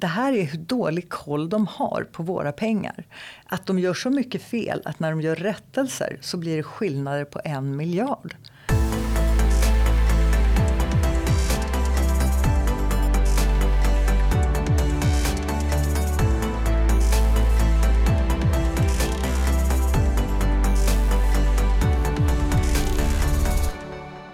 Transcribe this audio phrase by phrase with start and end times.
[0.00, 3.04] det här är hur dålig koll de har på våra pengar.
[3.46, 7.24] Att de gör så mycket fel att när de gör rättelser så blir det skillnader
[7.24, 8.34] på en miljard.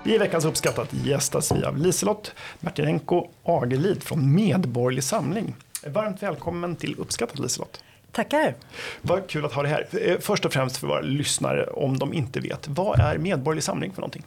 [0.05, 5.55] I veckans uppskattat gästas vi av Liselott Martinenko Agerlid från Medborgerlig Samling.
[5.87, 7.85] Varmt välkommen till Uppskattat Liselott.
[8.13, 8.55] Tackar.
[9.03, 9.87] Vad kul att ha dig här.
[10.01, 12.69] Eh, först och främst för våra lyssnare om de inte vet.
[12.69, 14.25] Vad är Medborgerlig Samling för någonting?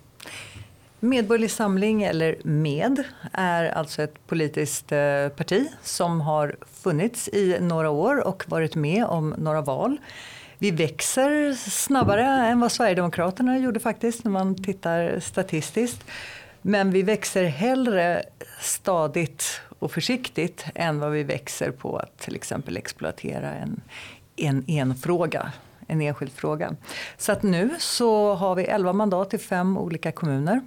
[1.00, 7.90] Medborgerlig Samling, eller MED, är alltså ett politiskt eh, parti som har funnits i några
[7.90, 9.98] år och varit med om några val.
[10.58, 16.04] Vi växer snabbare än vad Sverigedemokraterna gjorde faktiskt när man tittar statistiskt.
[16.62, 18.24] Men vi växer hellre
[18.62, 23.82] stadigt och försiktigt än vad vi växer på att till exempel exploatera en,
[24.36, 25.52] en, en fråga
[25.88, 26.76] en enskild fråga.
[27.18, 30.62] Så att nu så har vi 11 mandat i fem olika kommuner.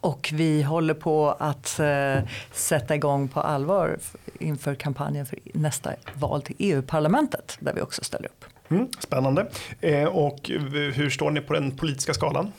[0.00, 2.18] Och vi håller på att eh,
[2.52, 3.98] sätta igång på allvar
[4.38, 8.44] inför kampanjen för nästa val till EU-parlamentet där vi också ställer upp.
[8.70, 9.46] Mm, spännande.
[9.80, 10.50] Eh, och
[10.94, 12.52] hur står ni på den politiska skalan?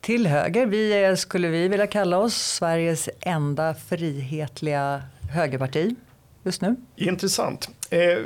[0.00, 0.66] Till höger.
[0.66, 5.94] Vi skulle vi vilja kalla oss Sveriges enda frihetliga högerparti
[6.42, 6.76] just nu.
[6.96, 7.70] Intressant.
[7.94, 8.18] Eh,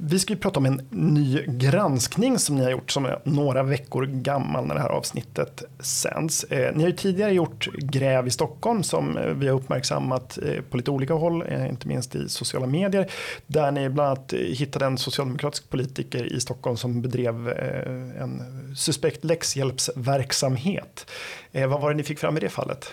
[0.00, 3.62] vi ska ju prata om en ny granskning som ni har gjort som är några
[3.62, 6.44] veckor gammal när det här avsnittet sänds.
[6.44, 10.62] Eh, ni har ju tidigare gjort gräv i Stockholm som eh, vi har uppmärksammat eh,
[10.70, 13.10] på lite olika håll, eh, inte minst i sociala medier.
[13.46, 18.42] Där ni bland annat eh, hittade en socialdemokratisk politiker i Stockholm som bedrev eh, en
[18.76, 21.10] suspekt läxhjälpsverksamhet.
[21.52, 22.92] vad var det ni fick fram i det fallet?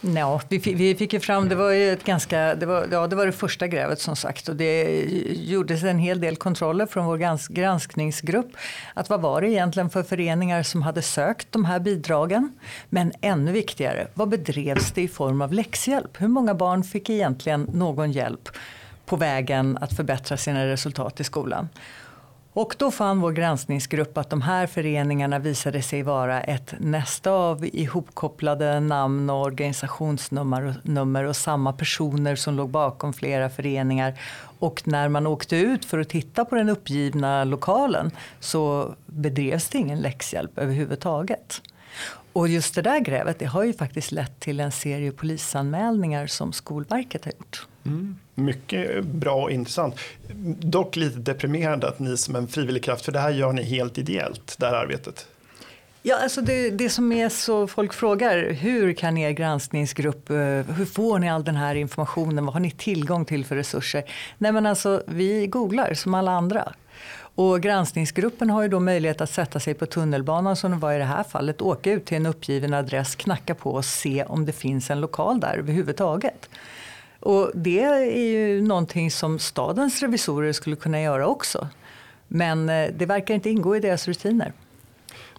[0.00, 3.16] Ja, vi, vi fick ju fram, det var ju ett ganska, det var, ja, det
[3.16, 7.16] var det första grävet som sagt och det gjordes en hel del kontroller från vår
[7.16, 8.50] gransk, granskningsgrupp.
[8.94, 12.52] Att vad var det egentligen för föreningar som hade sökt de här bidragen?
[12.88, 16.20] Men ännu viktigare, vad bedrevs det i form av läxhjälp?
[16.20, 18.48] Hur många barn fick egentligen någon hjälp
[19.06, 21.68] på vägen att förbättra sina resultat i skolan?
[22.60, 27.64] Och då fann vår granskningsgrupp att de här föreningarna visade sig vara ett nästa av
[27.64, 34.20] ihopkopplade namn och organisationsnummer och, nummer och samma personer som låg bakom flera föreningar.
[34.58, 38.10] Och när man åkte ut för att titta på den uppgivna lokalen
[38.40, 41.62] så bedrevs det ingen läxhjälp överhuvudtaget.
[42.32, 46.52] Och just det där grävet det har ju faktiskt lett till en serie polisanmälningar som
[46.52, 47.66] Skolverket har gjort.
[47.86, 48.18] Mm.
[48.34, 49.94] Mycket bra och intressant.
[50.60, 53.98] Dock lite deprimerande att ni som en frivillig kraft, för det här gör ni helt
[53.98, 55.26] ideellt, det här arbetet.
[56.02, 60.84] Ja, alltså det, det som är så, folk frågar, hur kan er granskningsgrupp, eh, hur
[60.84, 64.04] får ni all den här informationen, vad har ni tillgång till för resurser?
[64.38, 66.72] Nej men alltså, vi googlar som alla andra.
[67.38, 70.98] Och granskningsgruppen har ju då möjlighet att sätta sig på tunnelbanan som det var i
[70.98, 74.52] det här fallet, åka ut till en uppgiven adress, knacka på och se om det
[74.52, 76.50] finns en lokal där överhuvudtaget.
[77.20, 81.68] Och det är ju någonting som stadens revisorer skulle kunna göra också.
[82.28, 84.52] Men eh, det verkar inte ingå i deras rutiner.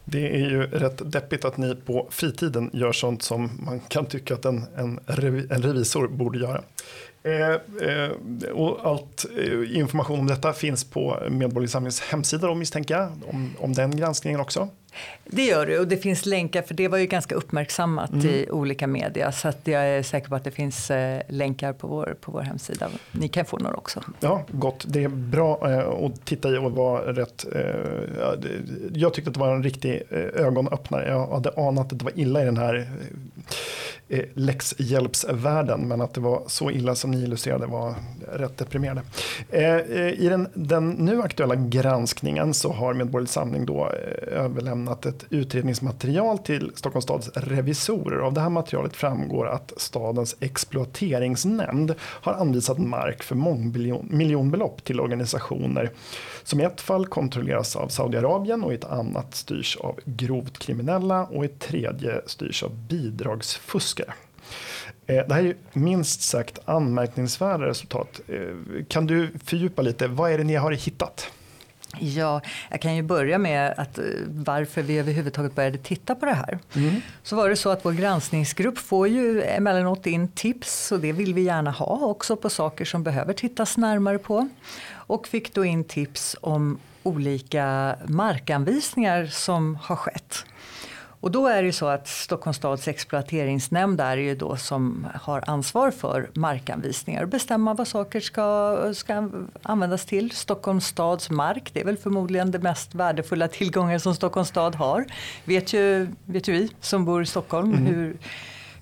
[0.05, 4.33] Det är ju rätt deppigt att ni på fritiden gör sånt som man kan tycka
[4.33, 4.99] att en, en,
[5.49, 6.63] en revisor borde göra.
[7.23, 7.49] Eh,
[7.89, 13.55] eh, och allt eh, information om detta finns på Medborgarsamlingens hemsida då misstänker jag, om,
[13.59, 14.69] om den granskningen också.
[15.25, 18.25] Det gör det och det finns länkar för det var ju ganska uppmärksammat mm.
[18.25, 20.91] i olika media så att jag är säker på att det finns
[21.27, 22.89] länkar på vår, på vår hemsida.
[23.11, 24.03] Ni kan få några också.
[24.19, 24.85] Ja, gott.
[24.87, 25.55] Det är bra
[26.05, 27.45] att titta i och vara rätt.
[28.93, 30.03] Jag tyckte att det var en riktig
[30.35, 31.09] ögonöppnare.
[31.09, 32.91] Jag hade anat att det var illa i den här
[34.09, 37.95] eh, läxhjälpsvärlden men att det var så illa som ni illustrerade var
[38.31, 39.01] rätt deprimerande.
[39.49, 43.91] Eh, eh I den, den nu aktuella granskningen så har Medborgerlig Samling då
[44.27, 48.19] överlämnat överlämnat ett utredningsmaterial till Stockholms stads revisorer.
[48.19, 55.91] Av det här materialet framgår att stadens exploateringsnämnd har anvisat mark för mångmiljonbelopp till organisationer
[56.43, 61.25] som i ett fall kontrolleras av Saudiarabien och i ett annat styrs av grovt kriminella
[61.25, 63.98] och i ett tredje styrs av bidragsfuskare.
[65.07, 68.19] Eh, det här är minst sagt anmärkningsvärda resultat.
[68.27, 71.31] Eh, kan du fördjupa lite, vad är det ni har hittat?
[71.97, 76.33] Ja, jag kan ju börja med att eh, varför vi överhuvudtaget började titta på det
[76.33, 76.59] här.
[76.75, 77.01] Mm.
[77.23, 81.33] Så var det så att vår granskningsgrupp får ju emellanåt in tips och det vill
[81.33, 84.49] vi gärna ha också på saker som behöver tittas närmare på.
[84.91, 90.45] Och fick då in tips om olika markanvisningar som har skett.
[91.21, 95.43] Och då är det ju så att Stockholms stads exploateringsnämnd är ju då som har
[95.49, 99.29] ansvar för markanvisningar och bestämma vad saker ska, ska
[99.61, 100.31] användas till.
[100.31, 105.05] Stockholms stads mark, det är väl förmodligen det mest värdefulla tillgångar som Stockholms stad har.
[105.45, 107.85] Vet ju, vet ju vi som bor i Stockholm mm.
[107.85, 108.17] hur,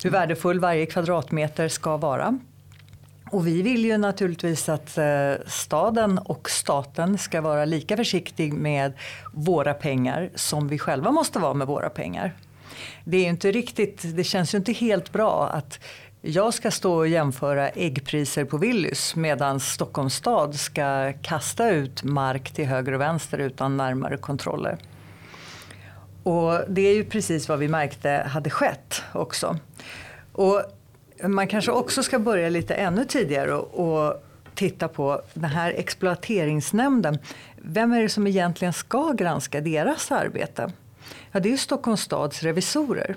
[0.04, 2.40] hur värdefull varje kvadratmeter ska vara.
[3.32, 8.94] Och vi vill ju naturligtvis att eh, staden och staten ska vara lika försiktig med
[9.34, 12.34] våra pengar som vi själva måste vara med våra pengar.
[13.04, 15.80] Det är inte riktigt, det känns ju inte helt bra att
[16.22, 22.52] jag ska stå och jämföra äggpriser på Willys medan Stockholms stad ska kasta ut mark
[22.52, 24.78] till höger och vänster utan närmare kontroller.
[26.24, 29.58] Och det är ju precis vad vi märkte hade skett också.
[30.32, 30.64] Och
[31.24, 34.24] man kanske också ska börja lite ännu tidigare och, och
[34.56, 37.18] titta på den här exploateringsnämnden.
[37.58, 40.72] Vem är det som egentligen ska granska deras arbete?
[41.32, 43.16] Ja, det är ju Stockholms stads revisorer.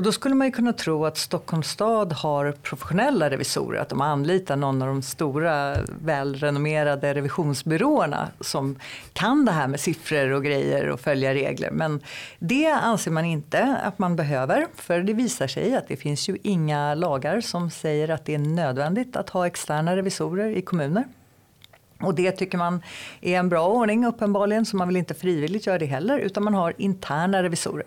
[0.00, 4.00] Och då skulle man ju kunna tro att Stockholms stad har professionella revisorer, att de
[4.00, 8.78] anlitar någon av de stora välrenommerade revisionsbyråerna som
[9.12, 11.70] kan det här med siffror och grejer och följa regler.
[11.70, 12.00] Men
[12.38, 16.38] det anser man inte att man behöver, för det visar sig att det finns ju
[16.42, 21.04] inga lagar som säger att det är nödvändigt att ha externa revisorer i kommuner.
[22.00, 22.82] Och det tycker man
[23.20, 26.54] är en bra ordning uppenbarligen, så man vill inte frivilligt göra det heller, utan man
[26.54, 27.86] har interna revisorer.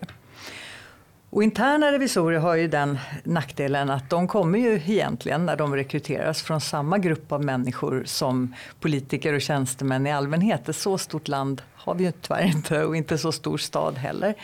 [1.34, 6.42] Och interna revisorer har ju den nackdelen att de kommer ju egentligen när de rekryteras
[6.42, 10.68] från samma grupp av människor som politiker och tjänstemän i allmänhet.
[10.68, 14.34] Ett så stort land har vi ju tyvärr inte och inte så stor stad heller.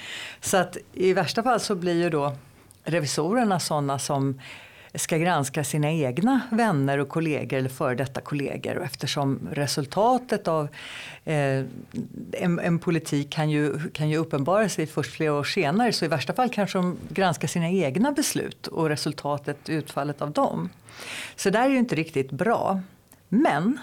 [0.41, 2.33] Så att i värsta fall så blir ju då
[2.85, 4.41] revisorerna sådana som
[4.95, 8.77] ska granska sina egna vänner och kollegor eller före detta kollegor.
[8.79, 10.69] Och eftersom resultatet av
[11.25, 11.65] eh,
[12.33, 16.09] en, en, politik kan ju, kan ju uppenbara sig först flera år senare så i
[16.09, 20.69] värsta fall kanske de granskar sina egna beslut och resultatet, utfallet av dem.
[21.37, 22.81] Så det är ju inte riktigt bra.
[23.29, 23.79] Men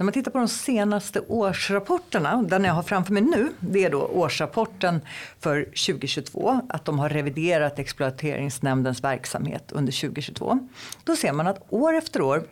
[0.00, 3.90] när man tittar på de senaste årsrapporterna, den jag har framför mig nu, det är
[3.90, 5.00] då årsrapporten
[5.40, 10.68] för 2022, att de har reviderat exploateringsnämndens verksamhet under 2022.
[11.04, 12.42] Då ser man att år efter år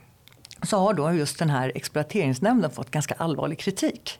[0.63, 4.19] så har då just den här exploateringsnämnden fått ganska allvarlig kritik.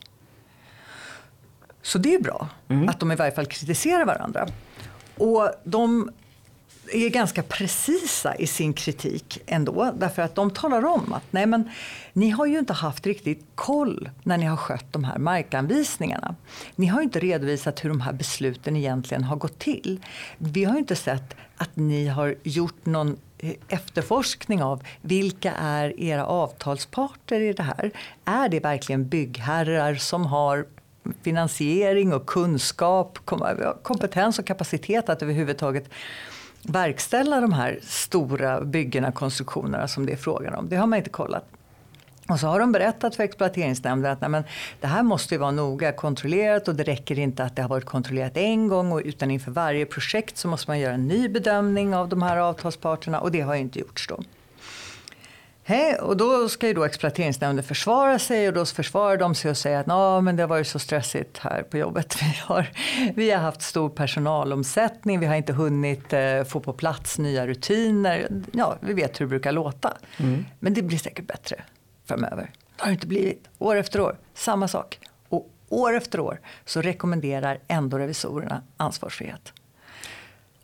[1.81, 2.89] Så det är bra mm.
[2.89, 4.47] att de i varje fall kritiserar varandra.
[5.17, 6.11] Och de
[6.93, 9.93] är ganska precisa i sin kritik ändå.
[9.97, 11.69] Därför att de talar om att nej men,
[12.13, 16.35] ni har ju inte haft riktigt koll när ni har skött de här markanvisningarna.
[16.75, 19.99] Ni har inte redovisat hur de här besluten egentligen har gått till.
[20.37, 26.25] Vi har inte sett att ni har gjort någon eh, efterforskning av vilka är era
[26.25, 27.91] avtalsparter i det här.
[28.25, 30.65] Är det verkligen byggherrar som har
[31.21, 33.19] finansiering och kunskap,
[33.83, 35.89] kompetens och kapacitet att överhuvudtaget
[36.63, 40.69] verkställa de här stora byggena, konstruktionerna som det är frågan om.
[40.69, 41.45] Det har man inte kollat.
[42.29, 44.43] Och så har de berättat för exploateringsnämnden att nej, men,
[44.79, 48.37] det här måste vara noga kontrollerat och det räcker inte att det har varit kontrollerat
[48.37, 52.21] en gång utan inför varje projekt så måste man göra en ny bedömning av de
[52.21, 54.19] här avtalsparterna och det har inte gjorts då.
[55.69, 59.57] Hej, och då ska ju då exploateringsnämnden försvara sig och då försvarar de sig och
[59.57, 62.17] säger att Nå, men det har varit så stressigt här på jobbet.
[62.21, 62.71] Vi har,
[63.15, 68.27] vi har haft stor personalomsättning, vi har inte hunnit eh, få på plats nya rutiner.
[68.51, 69.97] Ja, vi vet hur det brukar låta.
[70.17, 70.45] Mm.
[70.59, 71.63] Men det blir säkert bättre
[72.05, 72.51] framöver.
[72.75, 73.47] Det har det inte blivit.
[73.57, 74.99] År efter år, samma sak.
[75.29, 79.53] Och år efter år så rekommenderar ändå revisorerna ansvarsfrihet.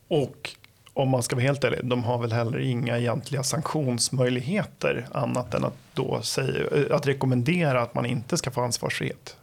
[0.07, 0.55] Och
[0.95, 5.63] om man ska vara helt ärlig, de har väl heller inga egentliga sanktionsmöjligheter annat än
[5.65, 9.37] att, då säga, att rekommendera att man inte ska få ansvarsfrihet.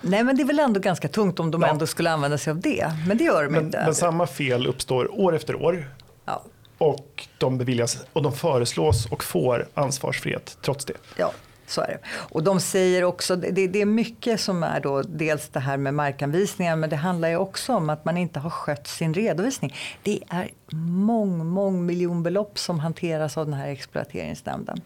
[0.00, 1.68] Nej men det är väl ändå ganska tungt om de ja.
[1.68, 2.92] ändå skulle använda sig av det.
[3.08, 3.82] Men det gör de men, inte.
[3.84, 5.90] Men samma fel uppstår år efter år.
[6.24, 6.42] Ja.
[6.78, 10.94] Och de beviljas och de föreslås och får ansvarsfrihet trots det.
[11.16, 11.32] Ja,
[11.66, 11.98] så är det.
[12.08, 15.94] Och de säger också, det, det, är mycket som är då dels det här med
[15.94, 19.74] markanvisningar men det handlar ju också om att man inte har skött sin redovisning.
[20.02, 24.80] Det är mång, mång miljonbelopp som hanteras av den här exploateringsnämnden.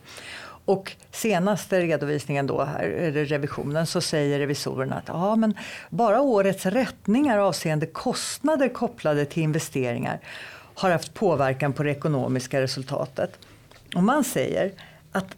[0.65, 2.87] Och senaste redovisningen då här,
[3.27, 5.55] revisionen, så säger revisorerna att ja, men
[5.91, 10.21] bara årets rättningar avseende kostnader kopplade till investeringar
[10.75, 13.39] har haft påverkan på det ekonomiska resultatet.
[13.95, 14.73] Och man säger
[15.13, 15.37] att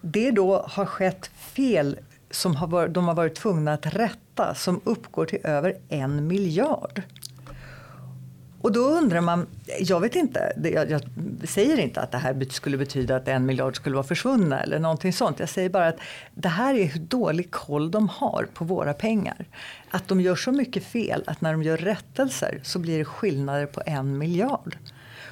[0.00, 1.98] det då har skett fel
[2.30, 7.02] som har varit, de har varit tvungna att rätta som uppgår till över en miljard.
[8.60, 9.46] Och då undrar man,
[9.80, 11.00] jag vet inte, jag, jag,
[11.44, 15.12] säger inte att det här skulle betyda att en miljard skulle vara försvunna eller någonting
[15.12, 15.40] sånt.
[15.40, 15.98] Jag säger bara att
[16.34, 19.44] det här är hur dålig koll de har på våra pengar.
[19.90, 23.66] Att de gör så mycket fel att när de gör rättelser så blir det skillnader
[23.66, 24.76] på en miljard.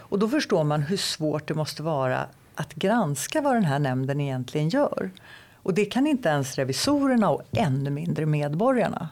[0.08, 4.20] Och då förstår man hur svårt det måste vara att granska vad den här nämnden
[4.20, 5.10] egentligen gör.
[5.62, 9.08] Och det kan inte ens revisorerna och ännu mindre medborgarna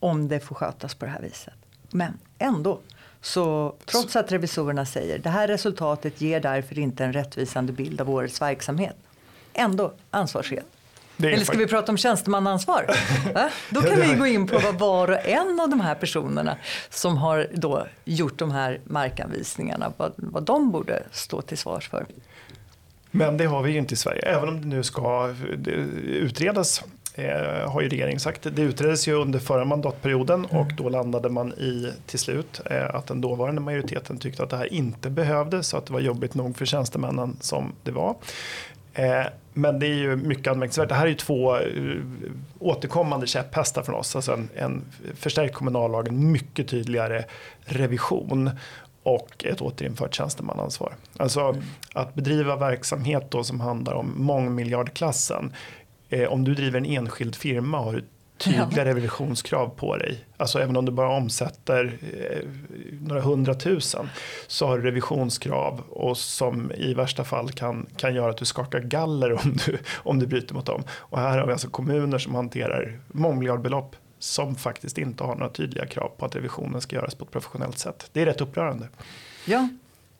[0.00, 1.54] om det får skötas på det här viset.
[1.90, 2.78] Men ändå
[3.20, 8.10] så trots att revisorerna säger det här resultatet ger därför inte en rättvisande bild av
[8.10, 8.96] årets verksamhet.
[9.52, 10.66] Ändå ansvarsfrihet.
[11.22, 12.86] Eller ska vi prata om tjänstemannaansvar?
[13.70, 16.56] Då kan vi gå in på vad var och en av de här personerna
[16.90, 22.06] som har då gjort de här markanvisningarna, vad, vad de borde stå till svars för.
[23.10, 25.34] Men det har vi ju inte i Sverige, även om det nu ska
[26.06, 26.84] utredas
[27.14, 28.46] eh, har ju regeringen sagt.
[28.52, 30.56] Det utreddes ju under förra mandatperioden mm.
[30.56, 34.56] och då landade man i till slut eh, att den dåvarande majoriteten tyckte att det
[34.56, 38.16] här inte behövdes så att det var jobbigt nog för tjänstemännen som det var.
[38.94, 39.24] Eh,
[39.54, 40.88] men det är ju mycket anmärkningsvärt.
[40.88, 41.58] Det här är ju två
[42.58, 44.16] återkommande käpphästar från oss.
[44.16, 44.84] Alltså en, en
[45.14, 47.24] förstärkt kommunallag, en mycket tydligare
[47.64, 48.50] revision
[49.08, 50.94] och ett återinfört tjänstemannaansvar.
[51.16, 51.62] Alltså mm.
[51.94, 55.52] att bedriva verksamhet då som handlar om mångmiljardklassen
[56.08, 58.04] eh, om du driver en enskild firma har du
[58.38, 58.84] tydliga ja.
[58.84, 60.24] revisionskrav på dig.
[60.36, 62.48] Alltså även om du bara omsätter eh,
[63.00, 64.08] några hundratusen
[64.46, 68.80] så har du revisionskrav och som i värsta fall kan, kan göra att du skakar
[68.80, 70.82] galler om du, om du bryter mot dem.
[70.90, 75.86] Och här har vi alltså kommuner som hanterar mångmiljardbelopp som faktiskt inte har några tydliga
[75.86, 78.10] krav på att revisionen ska göras på ett professionellt sätt.
[78.12, 78.88] Det är rätt upprörande.
[79.44, 79.68] Ja,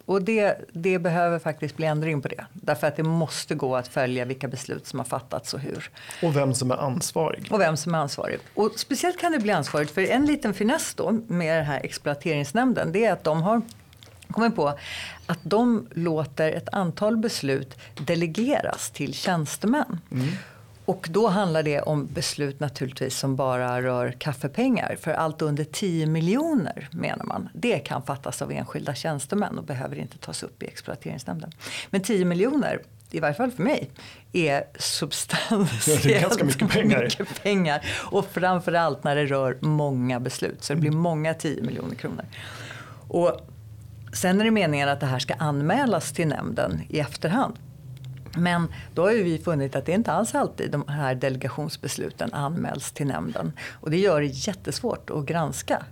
[0.09, 2.47] och det, det, behöver faktiskt bli ändring på det.
[2.52, 5.90] Därför att det måste gå att följa vilka beslut som har fattats och hur.
[6.23, 7.49] Och vem som är ansvarig.
[7.50, 8.38] Och vem som är ansvarig.
[8.55, 12.93] Och speciellt kan det bli ansvarigt för en liten finess då med den här exploateringsnämnden.
[12.93, 13.62] Det är att de har
[14.31, 14.78] kommit på
[15.26, 20.00] att de låter ett antal beslut delegeras till tjänstemän.
[20.11, 20.28] Mm.
[20.88, 24.97] Och då handlar det om beslut naturligtvis som bara rör kaffepengar.
[25.00, 29.97] För allt under 10 miljoner menar man, det kan fattas av enskilda tjänstemän och behöver
[29.97, 31.50] inte tas upp i exploateringsnämnden.
[31.90, 33.90] Men 10 miljoner, i varje fall för mig,
[34.33, 37.02] är substantiellt det är ganska mycket pengar.
[37.02, 37.87] mycket pengar.
[38.11, 42.25] Och framförallt när det rör många beslut, så det blir många 10 miljoner kronor.
[43.09, 43.40] Och
[44.12, 47.54] sen är det meningen att det här ska anmälas till nämnden i efterhand.
[48.37, 53.07] Men då har vi funnit att det inte alls alltid de här delegationsbesluten anmäls till
[53.07, 53.53] nämnden.
[53.81, 55.85] Och det gör det jättesvårt att granska.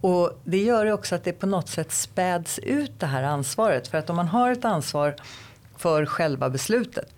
[0.00, 3.88] Och det gör också att det på något sätt späds ut det här ansvaret.
[3.88, 5.14] För att om man har ett ansvar
[5.76, 7.14] för själva beslutet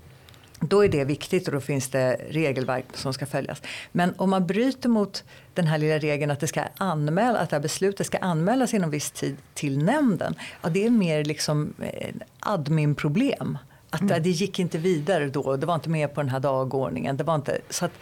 [0.61, 3.63] då är det viktigt och då finns det regelverk som ska följas.
[3.93, 7.57] Men om man bryter mot den här lilla regeln att, det ska anmäla, att det
[7.57, 10.35] här beslutet ska anmälas inom viss tid till nämnden.
[10.63, 13.37] Ja, det är mer liksom eh, adminproblem.
[13.37, 13.59] problem
[13.97, 14.23] att mm.
[14.23, 17.17] det gick inte vidare då, det var inte med på den här dagordningen.
[17.17, 17.93] Det, var inte, så att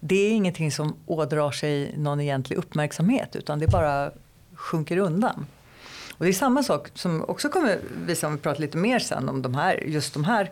[0.00, 4.10] det är ingenting som ådrar sig någon egentlig uppmärksamhet utan det bara
[4.54, 5.46] sjunker undan.
[6.12, 9.28] Och det är samma sak som också kommer visa om vi pratar lite mer sen
[9.28, 10.50] om de här, just de här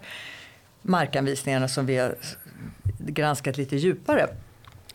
[0.82, 2.14] markanvisningarna som vi har
[2.98, 4.28] granskat lite djupare.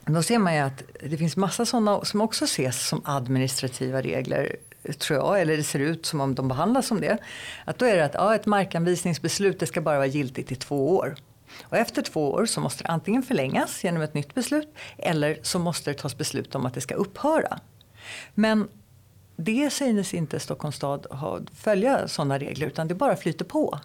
[0.06, 4.56] Då ser man ju att det finns massa sådana som också ses som administrativa regler
[4.94, 7.18] tror jag, eller det ser ut som om de behandlas som det.
[7.66, 10.96] Att då är det att ja, ett markanvisningsbeslut det ska bara vara giltigt i två
[10.96, 11.16] år.
[11.64, 15.60] Och efter två år så måste det antingen förlängas genom ett nytt beslut eller så
[15.60, 17.60] måste det tas beslut om att det ska upphöra.
[18.34, 18.68] Men
[19.36, 23.80] det synes inte Stockholms stad ha, följa sådana regler utan det bara flyter på.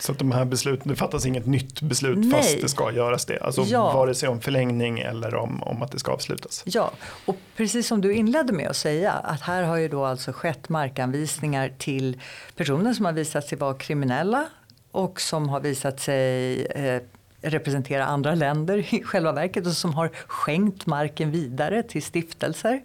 [0.00, 2.30] Så att de här besluten, det fattas inget nytt beslut Nej.
[2.30, 3.40] fast det ska göras det?
[3.40, 3.92] Alltså ja.
[3.92, 6.62] vare sig om förlängning eller om, om att det ska avslutas?
[6.66, 6.90] Ja,
[7.24, 10.68] och precis som du inledde med att säga att här har ju då alltså skett
[10.68, 12.20] markanvisningar till
[12.56, 14.46] personer som har visat sig vara kriminella
[14.90, 17.02] och som har visat sig eh,
[17.40, 22.82] representera andra länder i själva verket och som har skänkt marken vidare till stiftelser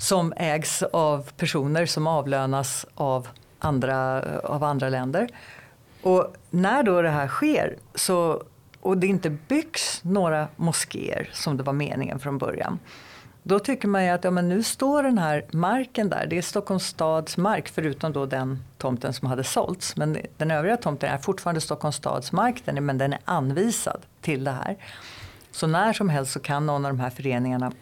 [0.00, 3.28] som ägs av personer som avlönas av
[3.58, 5.28] andra, av andra länder.
[6.02, 8.42] Och när då det här sker så,
[8.80, 12.78] och det inte byggs några moskéer som det var meningen från början.
[13.42, 16.26] Då tycker man ju att ja, men nu står den här marken där.
[16.26, 19.96] Det är Stockholms stads mark förutom då den tomten som hade sålts.
[19.96, 24.50] Men den övriga tomten är fortfarande Stockholms stads mark men den är anvisad till det
[24.50, 24.76] här.
[25.50, 27.72] Så när som helst så kan någon av de här föreningarna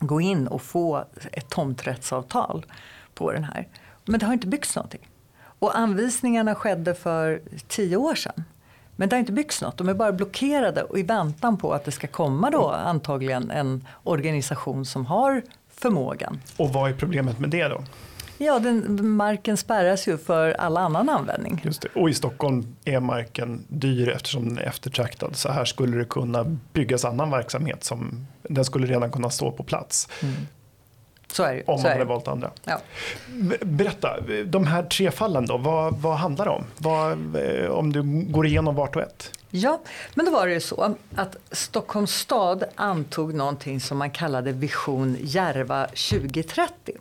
[0.00, 2.66] gå in och få ett tomträttsavtal
[3.14, 3.68] på den här.
[4.04, 5.08] Men det har inte byggts någonting.
[5.60, 8.44] Och anvisningarna skedde för tio år sedan.
[8.96, 11.84] Men det har inte byggts något, de är bara blockerade och i väntan på att
[11.84, 16.40] det ska komma då antagligen en organisation som har förmågan.
[16.56, 17.82] Och vad är problemet med det då?
[18.38, 21.60] Ja, den, marken spärras ju för all annan användning.
[21.64, 21.88] Just det.
[21.94, 25.36] Och i Stockholm är marken dyr eftersom den är eftertraktad.
[25.36, 29.62] Så här skulle det kunna byggas annan verksamhet som den skulle redan kunna stå på
[29.62, 30.08] plats.
[30.22, 30.34] Mm.
[31.32, 31.62] Så är det.
[31.66, 32.50] Om man hade valt andra.
[32.64, 32.80] Ja.
[33.60, 36.64] Berätta, de här tre fallen då, vad, vad handlar det om?
[36.78, 39.32] Vad, eh, om du går igenom vart och ett.
[39.50, 39.80] Ja,
[40.14, 45.16] men då var det ju så att Stockholms stad antog någonting som man kallade Vision
[45.20, 46.94] Järva 2030.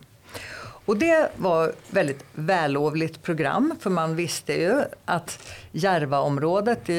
[0.90, 5.40] Och det var ett väldigt vällovligt program för man visste ju att
[5.72, 6.94] Järvaområdet i,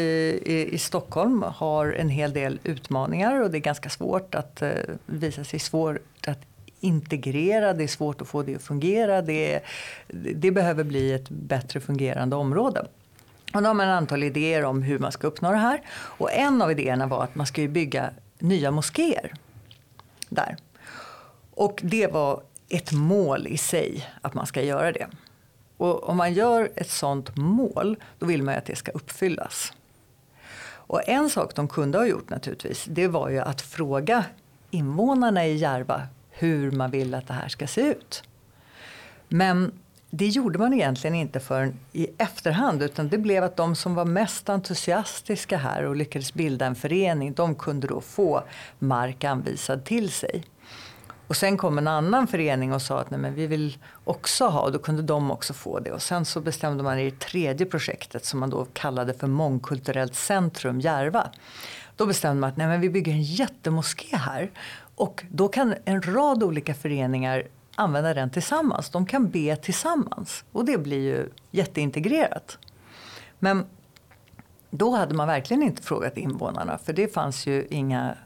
[0.44, 4.70] i, i Stockholm har en hel del utmaningar och det är ganska svårt att uh,
[5.06, 6.38] visa sig svårt att
[6.80, 9.22] integrera, det är svårt att få det att fungera.
[9.22, 9.60] Det,
[10.34, 12.86] det behöver bli ett bättre fungerande område.
[13.54, 15.82] Och då har man ett antal idéer om hur man ska uppnå det här.
[15.92, 19.32] Och en av idéerna var att man ska bygga nya moskéer
[20.28, 20.56] där.
[21.50, 25.06] Och det var ett mål i sig att man ska göra det.
[25.76, 29.72] Och om man gör ett sånt mål, då vill man ju att det ska uppfyllas.
[30.90, 34.24] Och en sak de kunde ha gjort naturligtvis, det var ju att fråga
[34.70, 36.02] invånarna i Järva
[36.40, 38.22] hur man vill att det här ska se ut.
[39.28, 39.72] Men
[40.10, 44.04] det gjorde man egentligen inte förrän i efterhand utan det blev att de som var
[44.04, 48.42] mest entusiastiska här och lyckades bilda en förening de kunde då få
[48.78, 50.44] mark anvisad till sig.
[51.26, 54.60] Och sen kom en annan förening och sa att Nej, men vi vill också ha
[54.60, 55.92] och då kunde de också få det.
[55.92, 60.14] Och sen så bestämde man i det tredje projektet som man då kallade för Mångkulturellt
[60.14, 61.30] centrum Järva.
[61.96, 64.50] Då bestämde man att Nej, men vi bygger en jättemoské här
[65.00, 68.90] och då kan en rad olika föreningar använda den tillsammans.
[68.90, 72.58] De kan be tillsammans och det blir ju jätteintegrerat.
[73.38, 73.66] Men
[74.70, 78.16] då hade man verkligen inte frågat invånarna för det fanns ju inga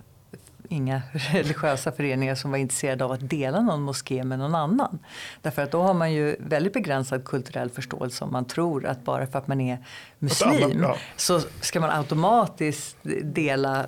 [0.68, 4.98] inga religiösa föreningar som var intresserade av att dela någon moské med någon annan.
[5.42, 9.26] Därför att då har man ju väldigt begränsad kulturell förståelse om man tror att bara
[9.26, 9.78] för att man är
[10.18, 10.96] muslim ja.
[11.16, 13.86] så ska man automatiskt dela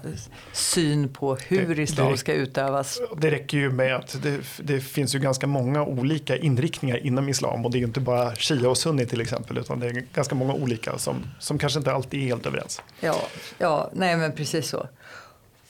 [0.52, 3.00] syn på hur det, islam det, ska utövas.
[3.16, 7.64] Det räcker ju med att det, det, finns ju ganska många olika inriktningar inom islam
[7.64, 10.35] och det är ju inte bara shia och sunni till exempel utan det är ganska
[10.35, 12.83] många olika som, som kanske inte alltid är helt överens.
[13.00, 13.16] Ja,
[13.59, 14.87] ja nej men precis så.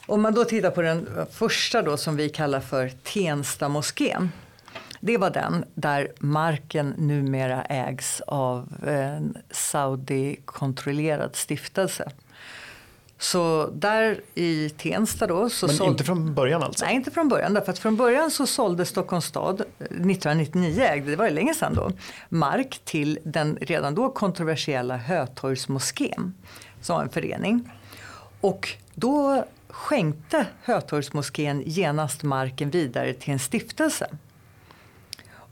[0.06, 4.32] Om man då tittar på den första då som vi kallar för Tensta moskén.
[5.00, 12.10] Det var den där marken numera ägs av en Saudi-kontrollerad stiftelse.
[13.18, 15.50] Så där i Tensta då.
[15.50, 16.84] Så Men inte från början alltså?
[16.84, 17.54] Nej, inte från början.
[17.54, 21.74] Därför att från början så sålde Stockholms stad, 1999 ägde, det var ju länge sedan
[21.74, 21.90] då,
[22.28, 26.34] mark till den redan då kontroversiella Hötorgsmoskén
[26.80, 27.70] som var en förening.
[28.40, 34.06] Och då skänkte Hötorgsmoskén genast marken vidare till en stiftelse.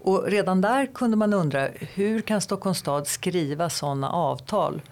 [0.05, 4.83] Och redan där kunde man undra hur kan Stockholms stad skriva sådana avtal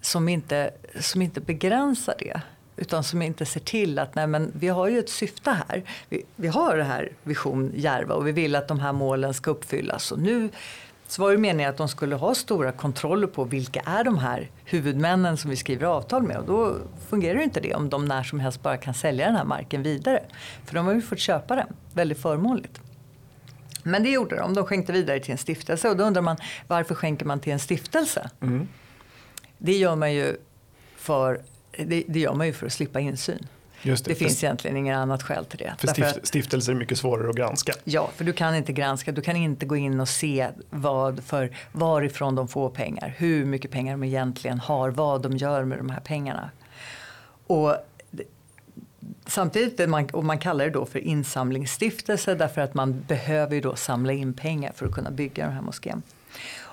[0.00, 2.40] som inte, som inte begränsar det
[2.76, 5.82] utan som inte ser till att nej men, vi har ju ett syfte här.
[6.08, 9.50] Vi, vi har det här Vision Järva och vi vill att de här målen ska
[9.50, 10.12] uppfyllas.
[10.12, 10.50] Och nu
[11.10, 14.50] så var det meningen att de skulle ha stora kontroller på vilka är de här
[14.64, 16.36] huvudmännen som vi skriver avtal med.
[16.36, 16.76] Och då
[17.08, 19.82] fungerar ju inte det om de när som helst bara kan sälja den här marken
[19.82, 20.22] vidare.
[20.64, 22.80] För de har ju fått köpa den väldigt förmånligt.
[23.82, 24.54] Men det gjorde de.
[24.54, 25.88] De skänkte vidare till en stiftelse.
[25.90, 28.30] Och då undrar man varför skänker man till en stiftelse?
[28.40, 28.68] Mm.
[29.58, 30.36] Det, gör man ju
[30.96, 31.40] för,
[31.76, 33.46] det, det gör man ju för att slippa insyn.
[33.82, 35.74] Det, det, finns egentligen inget annat skäl till det.
[35.78, 37.72] För stift, stiftelser är mycket svårare att granska.
[37.84, 39.12] Ja, för du kan inte granska.
[39.12, 43.14] Du kan inte gå in och se vad för, varifrån de får pengar.
[43.18, 44.90] Hur mycket pengar de egentligen har.
[44.90, 46.50] Vad de gör med de här pengarna.
[47.46, 47.76] Och
[49.26, 53.76] Samtidigt, man, och man kallar det då för insamlingsstiftelse därför att man behöver ju då
[53.76, 56.02] samla in pengar för att kunna bygga den här moskén.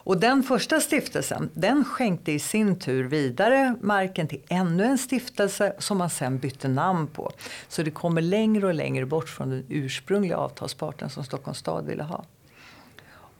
[0.08, 5.74] Och den första stiftelsen den skänkte i sin tur vidare marken till ännu en stiftelse
[5.80, 7.32] som man sen bytte namn på.
[7.68, 12.04] Så det kommer längre och längre bort från den ursprungliga avtalsparten som Stockholms stad ville
[12.04, 12.26] ha.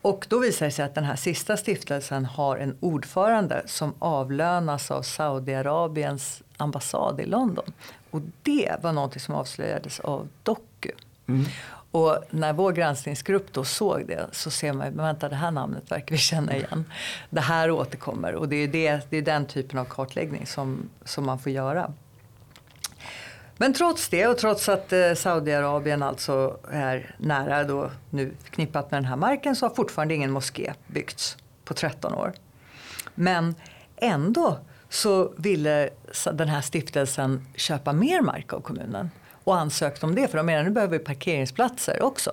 [0.02, 4.92] Och då visar det sig att den här sista stiftelsen har en ordförande som avlönas
[4.92, 7.72] av Saudiarabiens ambassad i London.
[8.12, 10.92] Och det var något som avslöjades av Doku.
[11.28, 11.46] Mm.
[11.92, 15.92] Och när vår granskningsgrupp då såg det så ser man, men vänta det här namnet
[15.92, 16.86] verkar vi känna igen.
[17.30, 21.26] Det här återkommer och det är, det, det är den typen av kartläggning som, som
[21.26, 21.94] man får göra.
[23.58, 28.98] Men trots det och trots att eh, Saudiarabien alltså är nära då nu förknippat med
[28.98, 32.34] den här marken så har fortfarande ingen moské byggts på 13 år.
[33.16, 33.56] Men
[33.96, 34.58] ändå
[34.90, 35.90] så ville
[36.34, 39.10] den här stiftelsen köpa mer mark av kommunen
[39.48, 42.32] och ansökt om det för de menar nu behöver vi parkeringsplatser också.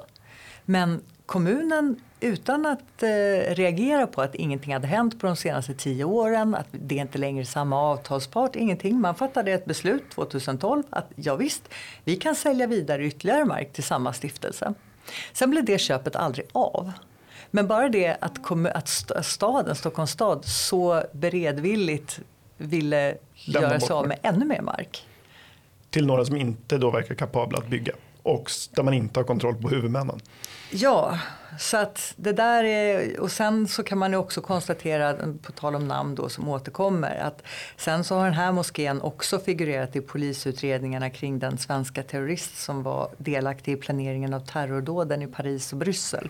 [0.65, 6.05] Men kommunen utan att eh, reagera på att ingenting hade hänt på de senaste tio
[6.05, 9.01] åren, att det inte längre är samma avtalspart, ingenting.
[9.01, 11.63] Man fattade ett beslut 2012 att ja, visst,
[12.05, 14.75] vi kan sälja vidare ytterligare mark till samma stiftelse.
[15.33, 16.93] Sen blev det köpet aldrig av.
[17.51, 22.21] Men bara det att, att staden, Stockholms stad så beredvilligt
[22.57, 25.07] ville Lämna göra sig av med ännu mer mark.
[25.95, 29.55] Till några som inte då verkar kapabla att bygga och där man inte har kontroll
[29.55, 30.21] på huvudmännen.
[30.71, 31.19] Ja,
[31.59, 35.75] så att det där är, och sen så kan man ju också konstatera, på tal
[35.75, 37.43] om namn då som återkommer, att
[37.77, 42.83] sen så har den här moskén också figurerat i polisutredningarna kring den svenska terrorist som
[42.83, 46.29] var delaktig i planeringen av terrordåden i Paris och Bryssel.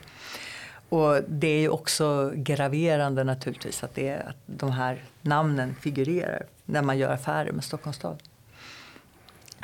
[0.88, 6.82] Och det är ju också graverande naturligtvis att, det att de här namnen figurerar när
[6.82, 8.18] man gör affärer med Stockholms stad.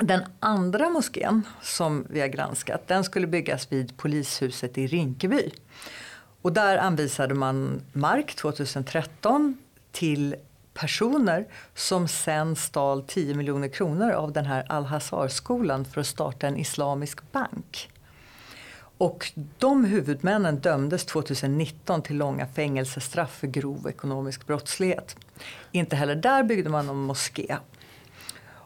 [0.02, 5.50] Den andra moskén som vi har granskat den skulle byggas vid polishuset i Rinkeby.
[6.42, 9.58] Och där anvisade man mark 2013
[9.92, 10.36] till
[10.74, 16.56] personer som sen stal 10 miljoner kronor av den här Al-Hazar-skolan för att starta en
[16.56, 17.90] islamisk bank.
[18.98, 25.16] Och de huvudmännen dömdes 2019 till långa fängelsestraff för grov ekonomisk brottslighet.
[25.72, 27.56] Inte heller där byggde man någon moské.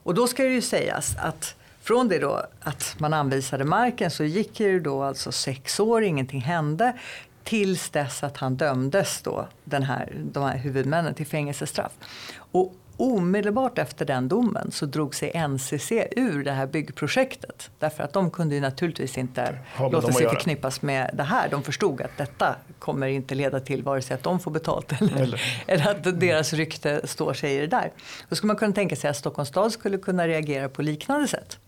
[0.05, 4.25] Och då ska det ju sägas att från det då att man anvisade marken så
[4.25, 6.99] gick det då alltså sex år, ingenting hände.
[7.43, 11.93] Tills dess att han dömdes då, den här, de här huvudmännen till fängelsestraff.
[12.37, 17.71] Och omedelbart efter den domen så drog sig NCC ur det här byggprojektet.
[17.79, 21.49] Därför att de kunde ju naturligtvis inte låta sig förknippas med det här.
[21.49, 25.17] De förstod att detta kommer inte leda till vare sig att de får betalt eller,
[25.17, 25.43] eller.
[25.67, 27.93] eller att deras rykte står sig i det där.
[28.29, 31.59] Då skulle man kunna tänka sig att Stockholms stad skulle kunna reagera på liknande sätt.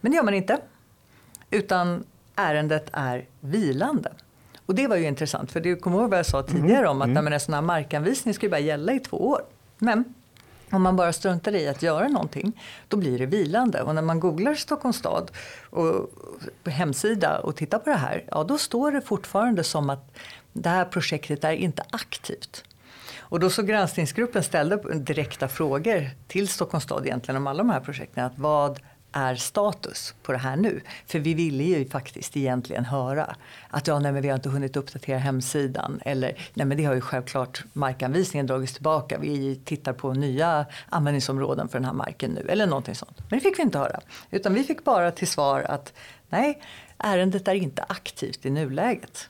[0.00, 0.58] Men det gör man inte.
[1.50, 2.04] Utan
[2.36, 4.12] ärendet är vilande.
[4.66, 7.08] Och det var ju intressant för du kommer ihåg vad jag sa tidigare om att
[7.08, 7.32] mm.
[7.32, 9.40] en sån här markanvisning skulle bara gälla i två år.
[9.78, 10.14] Men
[10.70, 13.82] om man bara struntar i att göra någonting, då blir det vilande.
[13.82, 15.30] Och när man googlar Stockholms stad
[15.70, 16.10] och
[16.62, 20.16] på hemsida och tittar på det här, ja då står det fortfarande som att
[20.52, 22.64] det här projektet är inte aktivt.
[23.18, 27.80] Och då så granskningsgruppen ställde direkta frågor till Stockholms stad egentligen om alla de här
[27.80, 28.24] projekten.
[28.24, 28.80] Att vad
[29.16, 30.80] är status på det här nu?
[31.06, 33.36] För vi ville ju faktiskt egentligen höra
[33.68, 36.94] att ja, nej, men vi har inte hunnit uppdatera hemsidan eller nej, men det har
[36.94, 39.18] ju självklart markanvisningen dragits tillbaka.
[39.18, 43.18] Vi tittar på nya användningsområden för den här marken nu eller någonting sånt.
[43.18, 44.00] Men det fick vi inte höra
[44.30, 45.92] utan vi fick bara till svar att
[46.28, 46.62] nej,
[46.98, 49.28] ärendet är inte aktivt i nuläget.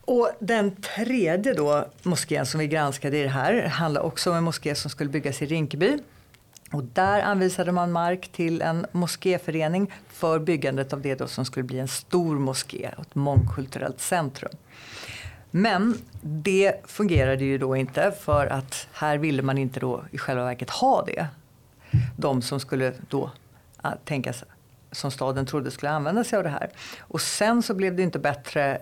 [0.00, 4.44] Och den tredje då, moskén som vi granskade i det här handlar också om en
[4.44, 5.98] moské som skulle byggas i Rinkeby.
[6.70, 11.64] Och där anvisade man mark till en moskéförening för byggandet av det då som skulle
[11.64, 14.52] bli en stor moské, ett mångkulturellt centrum.
[15.50, 20.44] Men det fungerade ju då inte för att här ville man inte då i själva
[20.44, 21.26] verket ha det.
[22.16, 23.30] De som skulle då
[23.76, 24.44] ah, tänkas
[24.92, 26.70] som staden trodde skulle använda sig av det här.
[27.00, 28.78] Och sen så blev det inte bättre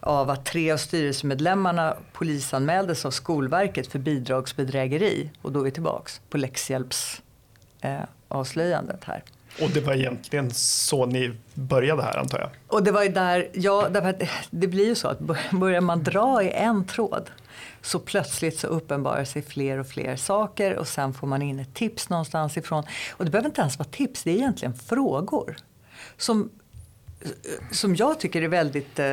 [0.00, 5.30] av att tre av styrelsemedlemmarna polisanmäldes av Skolverket för bidragsbedrägeri.
[5.42, 9.22] Och då är vi tillbaks på läxhjälpsavslöjandet eh, här.
[9.62, 12.50] Och det var egentligen så ni började här antar jag?
[12.68, 15.18] Och det var ju där, ja, därför det blir ju så att
[15.50, 17.30] börjar man dra i en tråd
[17.82, 21.74] så plötsligt så uppenbarar sig fler och fler saker och sen får man in ett
[21.74, 22.84] tips någonstans ifrån.
[23.10, 25.56] Och det behöver inte ens vara tips, det är egentligen frågor.
[26.16, 26.50] Som
[27.70, 29.04] som jag tycker är väldigt eh,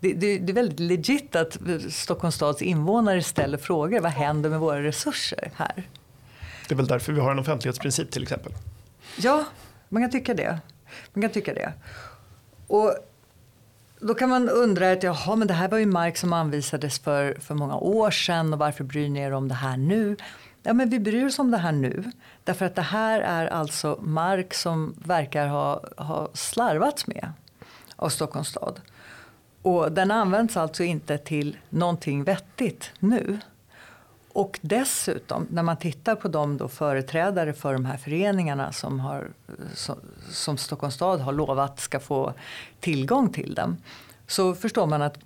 [0.00, 1.58] det, det, det, är väldigt legit att
[1.90, 4.00] Stockholms stads invånare ställer frågor.
[4.00, 5.88] Vad händer med våra resurser här?
[6.68, 8.52] Det är väl därför vi har en offentlighetsprincip till exempel.
[9.16, 9.44] Ja,
[9.88, 10.58] man kan tycka det.
[11.12, 11.72] Man kan tycka det.
[12.66, 12.94] Och
[14.00, 17.36] då kan man undra att jaha, men det här var ju mark som anvisades för,
[17.40, 20.16] för många år sedan och varför bryr ni er om det här nu?
[20.62, 22.12] Ja, men vi bryr oss om det här nu.
[22.44, 27.32] Därför att det här är alltså mark som verkar ha, ha slarvats med
[27.96, 28.80] av Stockholms stad.
[29.62, 33.38] Och den används alltså inte till någonting vettigt nu.
[34.32, 39.30] Och dessutom, när man tittar på de då företrädare för de här föreningarna som, har,
[39.74, 39.96] som,
[40.30, 42.32] som Stockholms stad har lovat ska få
[42.80, 43.76] tillgång till dem.
[44.26, 45.18] Så förstår man att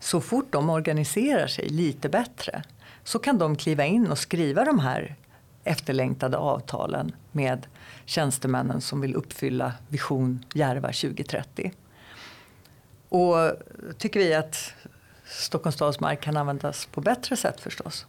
[0.00, 2.62] så fort de organiserar sig lite bättre
[3.04, 5.16] så kan de kliva in och skriva de här
[5.64, 7.66] efterlängtade avtalen med
[8.04, 11.72] tjänstemännen som vill uppfylla Vision Järva 2030.
[13.08, 13.36] Och
[13.98, 14.74] tycker vi att
[15.24, 18.06] Stockholms stads mark kan användas på bättre sätt förstås.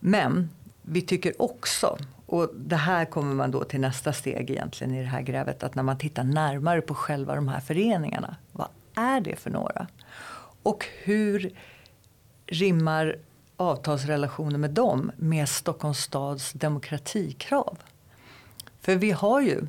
[0.00, 0.50] Men
[0.82, 5.08] vi tycker också, och det här kommer man då till nästa steg egentligen i det
[5.08, 8.36] här grävet, att när man tittar närmare på själva de här föreningarna.
[8.52, 9.86] Vad är det för några?
[10.62, 11.52] Och hur
[12.46, 13.16] rimmar
[13.60, 17.78] avtalsrelationen med dem med Stockholms stads demokratikrav?
[18.80, 19.66] För vi har ju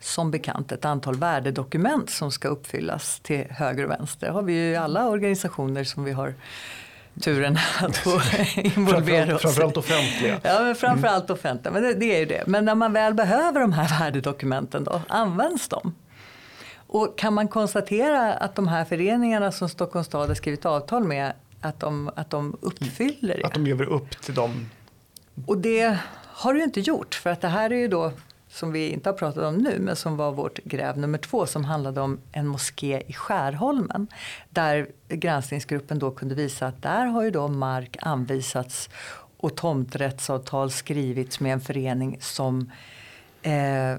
[0.00, 4.26] som bekant ett antal värdedokument som ska uppfyllas till höger och vänster.
[4.26, 6.34] Det har vi ju i alla organisationer som vi har
[7.20, 8.20] turen att få
[8.60, 10.40] involvera oss Framförallt offentliga.
[10.42, 11.72] Ja, men framförallt offentliga.
[11.72, 12.42] Men det, det, är ju det.
[12.46, 15.94] Men när man väl behöver de här värdedokumenten då, används de?
[16.86, 21.32] Och kan man konstatera att de här föreningarna som Stockholms stad har skrivit avtal med
[21.60, 23.46] att de, att de uppfyller det?
[23.46, 24.70] Att de lever upp till dem?
[25.46, 28.12] Och det har ju inte gjort för att det här är ju då
[28.48, 31.64] som vi inte har pratat om nu men som var vårt gräv nummer två som
[31.64, 34.06] handlade om en moské i Skärholmen.
[34.50, 38.90] Där granskningsgruppen då kunde visa att där har ju då mark anvisats
[39.36, 42.70] och tomträttsavtal skrivits med en förening som,
[43.42, 43.96] eh,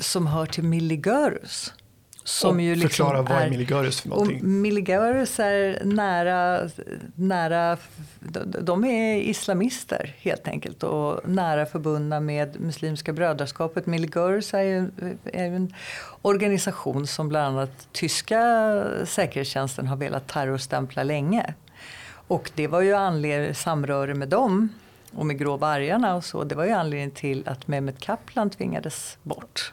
[0.00, 1.72] som hör till Milligörus.
[2.26, 4.60] Som och ju liksom förklara vad är Miligörus för någonting?
[4.60, 6.70] Miligörus är nära,
[7.14, 7.76] nära,
[8.60, 13.86] de är islamister helt enkelt och nära förbundna med Muslimska brödraskapet.
[13.86, 14.90] Miligörus är ju,
[15.24, 15.74] är en
[16.22, 21.54] organisation som bland annat tyska säkerhetstjänsten har velat terrorstämpla länge.
[22.28, 24.68] Och det var ju anledning, samröre med dem
[25.12, 26.44] och med Grå vargarna och så.
[26.44, 29.72] Det var ju anledningen till att Mehmet Kaplan tvingades bort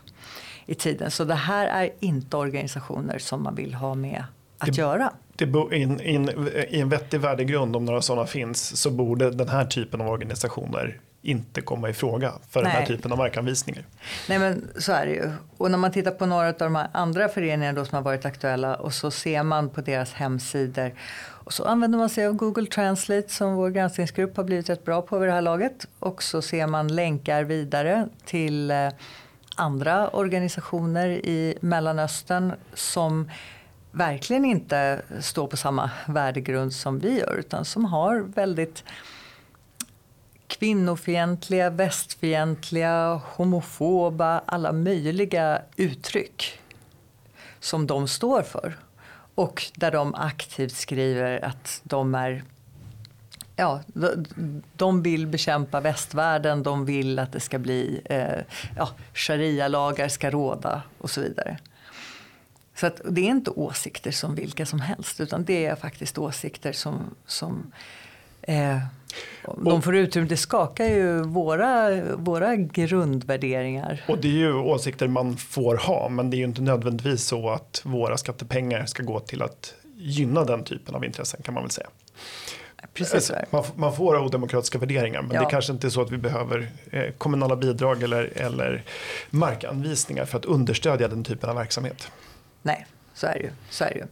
[0.65, 1.11] i tiden.
[1.11, 4.23] Så det här är inte organisationer som man vill ha med
[4.57, 5.13] att det, göra.
[5.35, 6.29] Det in, in,
[6.69, 10.99] I en vettig värdegrund, om några sådana finns, så borde den här typen av organisationer
[11.21, 12.71] inte komma i fråga för Nej.
[12.71, 13.83] den här typen av markanvisningar.
[14.29, 15.31] Nej men så är det ju.
[15.57, 18.93] Och när man tittar på några av de andra föreningarna som har varit aktuella och
[18.93, 20.93] så ser man på deras hemsidor
[21.45, 25.01] och så använder man sig av Google Translate som vår granskningsgrupp har blivit rätt bra
[25.01, 25.87] på vid det här laget.
[25.99, 28.89] Och så ser man länkar vidare till eh,
[29.55, 33.29] andra organisationer i Mellanöstern som
[33.91, 38.83] verkligen inte står på samma värdegrund som vi gör utan som har väldigt
[40.47, 46.59] kvinnofientliga, västfientliga, homofoba, alla möjliga uttryck
[47.59, 48.77] som de står för.
[49.35, 52.43] Och där de aktivt skriver att de är
[53.55, 53.81] ja,
[54.75, 58.39] de vill bekämpa västvärlden, de vill att det ska bli eh,
[58.77, 61.57] ja, sharia-lagar ska råda och så vidare.
[62.75, 66.71] Så att, det är inte åsikter som vilka som helst utan det är faktiskt åsikter
[66.71, 67.71] som, som
[68.41, 68.77] eh,
[69.63, 74.03] de får utrymme, det skakar ju våra, våra grundvärderingar.
[74.07, 77.49] Och det är ju åsikter man får ha men det är ju inte nödvändigtvis så
[77.49, 81.71] att våra skattepengar ska gå till att gynna den typen av intressen kan man väl
[81.71, 81.87] säga.
[82.93, 83.31] Precis
[83.75, 85.43] man, får odemokratiska värderingar men ja.
[85.43, 88.83] det kanske inte är så att vi behöver eh, kommunala bidrag eller, eller
[89.29, 92.11] markanvisningar för att understödja den typen av verksamhet.
[92.61, 93.51] Nej, så är det ju.
[93.69, 94.05] Så är det ju.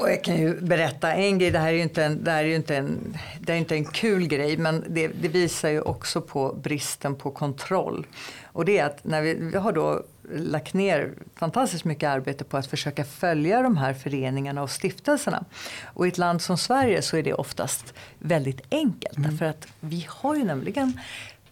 [0.00, 2.44] Och jag kan ju berätta en grej, det här är ju inte en, det här
[2.44, 6.20] är inte en, det är inte en kul grej men det, det, visar ju också
[6.20, 8.06] på bristen på kontroll.
[8.44, 10.02] Och det är att när vi, vi har då
[10.34, 15.44] lagt ner fantastiskt mycket arbete på att försöka följa de här föreningarna och stiftelserna.
[15.84, 19.30] Och i ett land som Sverige så är det oftast väldigt enkelt mm.
[19.30, 21.00] därför att vi har ju nämligen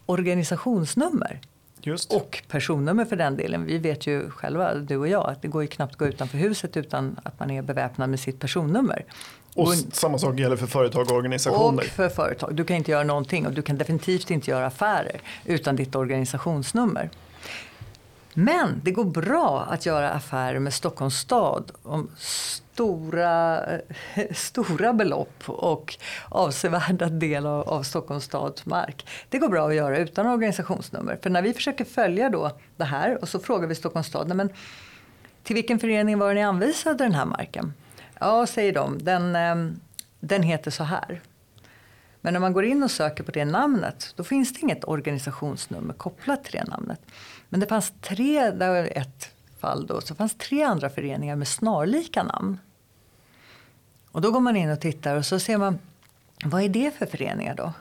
[0.07, 1.41] organisationsnummer.
[1.81, 2.12] Just.
[2.12, 3.64] Och personnummer för den delen.
[3.64, 6.38] Vi vet ju själva, du och jag, att det går ju knappt att gå utanför
[6.38, 9.05] huset utan att man är beväpnad med sitt personnummer.
[9.55, 11.83] Och samma sak gäller för företag och organisationer.
[11.83, 12.55] Och för företag.
[12.55, 17.11] Du kan inte göra någonting och du kan definitivt inte göra affärer utan ditt organisationsnummer.
[18.40, 23.81] Men det går bra att göra affärer med Stockholms stad om stora, eh,
[24.35, 25.96] stora belopp och
[26.29, 29.07] avsevärda delar av, Stockholms stads mark.
[29.29, 31.18] Det går bra att göra utan organisationsnummer.
[31.22, 34.51] För när vi försöker följa då det här och så frågar vi Stockholms stad, men
[35.42, 37.72] till vilken förening var ni anvisade den här marken?
[38.20, 39.81] Ja, säger de, den, ehm,
[40.20, 41.20] den heter så här.
[42.20, 45.94] Men när man går in och söker på det namnet då finns det inget organisationsnummer
[45.94, 47.01] kopplat till det namnet.
[47.48, 51.48] Men det fanns tre, det var ett fall då, så fanns tre andra föreningar med
[51.48, 52.58] snarlika namn.
[54.11, 55.78] Och då går man in och tittar och så ser man,
[56.44, 57.72] vad är det för föreningar då?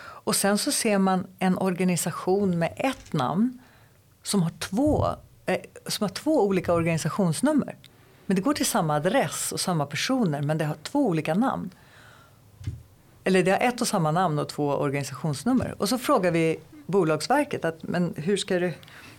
[0.00, 3.58] Och sen så ser man en organisation med ett namn
[4.22, 5.06] som har två,
[5.46, 7.76] eh, som har två olika organisationsnummer.
[8.26, 11.70] Men det går till samma adress och samma personer men det har två olika namn.
[13.24, 15.74] Eller det har ett och samma namn och två organisationsnummer.
[15.78, 18.74] Och så frågar vi Bolagsverket att men hur ska det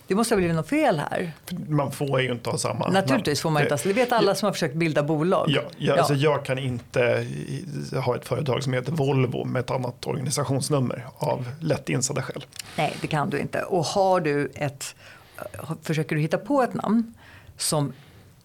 [0.10, 1.32] det måste ha blivit något fel här.
[1.68, 4.46] Man får ju inte ha samma Naturligtvis får man inte ha, det vet alla som
[4.46, 5.46] har försökt bilda bolag.
[5.50, 5.98] Ja, ja, ja.
[5.98, 7.28] Alltså jag kan inte
[8.06, 12.46] ha ett företag som heter Volvo med ett annat organisationsnummer av lätt insedda skäl.
[12.78, 13.64] Nej, det kan du inte.
[13.64, 14.96] Och har du ett,
[15.82, 17.14] försöker du hitta på ett namn
[17.58, 17.94] som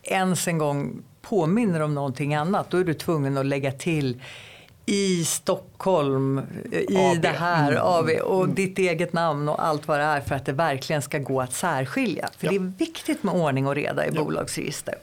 [0.02, 4.22] ens en gång påminner om någonting annat, då är du tvungen att lägga till
[4.86, 6.42] i Stockholm,
[6.72, 7.22] i AB.
[7.22, 7.82] det här, mm.
[7.84, 8.54] AB, och mm.
[8.54, 11.52] ditt eget namn och allt vad det är för att det verkligen ska gå att
[11.52, 12.28] särskilja.
[12.38, 12.50] För ja.
[12.50, 14.24] det är viktigt med ordning och reda i ja.
[14.24, 14.94] bolagsregister.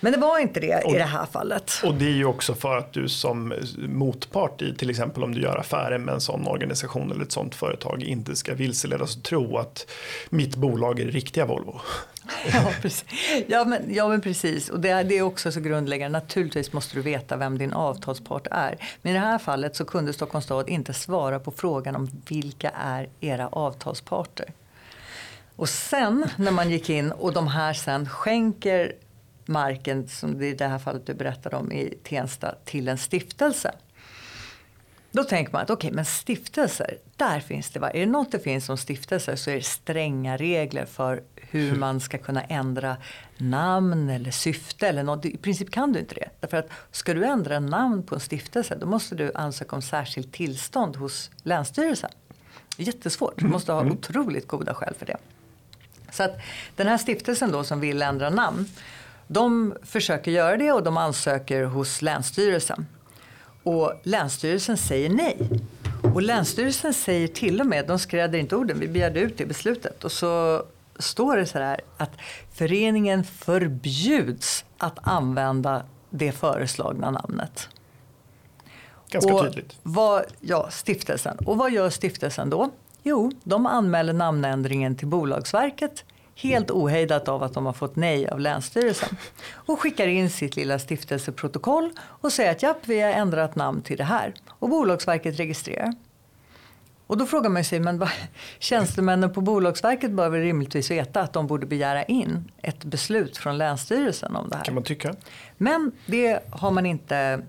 [0.00, 1.72] Men det var inte det och, i det här fallet.
[1.84, 5.40] Och det är ju också för att du som motpart i till exempel om du
[5.40, 9.58] gör affärer med en sån organisation eller ett sånt företag inte ska vilseledas och tro
[9.58, 9.90] att
[10.30, 11.80] mitt bolag är riktiga Volvo.
[12.52, 13.04] Ja, precis.
[13.46, 14.68] Ja, men, ja, men precis.
[14.68, 16.18] Och det, det är också så grundläggande.
[16.18, 18.76] Naturligtvis måste du veta vem din avtalspart är.
[19.02, 22.70] Men i det här fallet så kunde Stockholms stad inte svara på frågan om vilka
[22.70, 24.52] är era avtalsparter.
[25.56, 28.92] Och sen när man gick in och de här sen skänker
[29.48, 33.72] marken, som det i det här fallet du berättade om i Tensta, till en stiftelse.
[35.16, 37.80] Då tänker man att okej, okay, men stiftelser, där finns det.
[37.80, 42.00] Är det något det finns som stiftelser så är det stränga regler för hur man
[42.00, 42.96] ska kunna ändra
[43.36, 45.24] namn eller syfte eller något.
[45.24, 46.28] I princip kan du inte det.
[46.40, 50.32] Därför att ska du ändra namn på en stiftelse då måste du ansöka om särskilt
[50.32, 52.10] tillstånd hos Länsstyrelsen.
[52.76, 53.92] Jättesvårt, du måste ha mm.
[53.92, 55.16] otroligt goda skäl för det.
[56.10, 56.36] Så att
[56.76, 58.68] den här stiftelsen då som vill ändra namn
[59.26, 62.86] de försöker göra det och de ansöker hos Länsstyrelsen.
[63.62, 65.48] Och Länsstyrelsen säger nej.
[66.14, 70.04] Och Länsstyrelsen säger till och med, de skräder inte orden, vi begärde ut det beslutet.
[70.04, 70.62] Och så
[70.98, 72.10] står det så här att
[72.54, 77.68] föreningen förbjuds att använda det föreslagna namnet.
[79.10, 79.76] Ganska och tydligt.
[79.82, 81.36] Vad, ja, stiftelsen.
[81.46, 82.70] Och vad gör stiftelsen då?
[83.02, 86.04] Jo, de anmäler namnändringen till Bolagsverket
[86.36, 89.16] helt ohejdat av att de har fått nej av Länsstyrelsen.
[89.52, 93.96] Och skickar in sitt lilla stiftelseprotokoll och säger att japp, vi har ändrat namn till
[93.96, 94.34] det här.
[94.48, 95.94] Och Bolagsverket registrerar.
[97.06, 98.08] Och då frågar man sig, men vad,
[98.58, 103.58] tjänstemännen på Bolagsverket bör väl rimligtvis veta att de borde begära in ett beslut från
[103.58, 104.64] Länsstyrelsen om det här.
[104.64, 105.14] kan man tycka.
[105.56, 107.42] Men det har man inte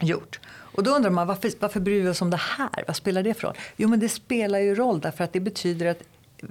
[0.00, 0.40] gjort.
[0.46, 2.84] Och då undrar man varför, varför bryr vi oss om det här?
[2.86, 3.56] Vad spelar det för roll?
[3.76, 6.02] Jo men det spelar ju roll därför att det betyder att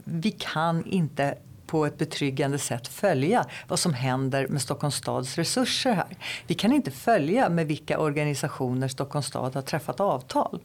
[0.04, 1.36] vi kan inte
[1.74, 6.18] på ett betryggande sätt följa vad som händer med Stockholms stads resurser här.
[6.48, 10.60] Vi kan inte följa med vilka organisationer Stockholms stad har träffat avtal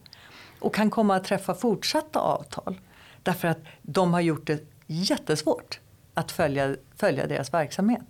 [0.59, 2.81] och kan komma att träffa fortsatta avtal.
[3.23, 5.81] Därför att de har gjort det jättesvårt
[6.15, 8.07] att följa, följa deras verksamhet.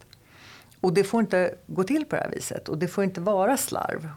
[0.80, 3.56] Och det får inte gå till på det här viset och det får inte vara
[3.56, 4.08] slarv.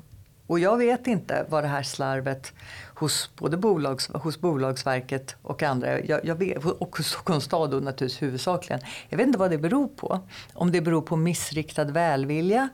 [0.51, 2.53] Och jag vet inte vad det här slarvet
[2.95, 8.21] hos både bolags, hos Bolagsverket och andra, jag, jag vet, och hos Stockholms stad naturligtvis
[8.21, 8.81] huvudsakligen.
[9.09, 10.19] Jag vet inte vad det beror på.
[10.53, 12.69] Om det beror på missriktad välvilja,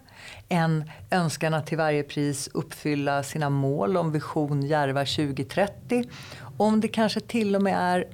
[0.50, 6.04] en önskan att till varje pris uppfylla sina mål om vision Järva 2030.
[6.58, 8.06] Om det kanske till och med är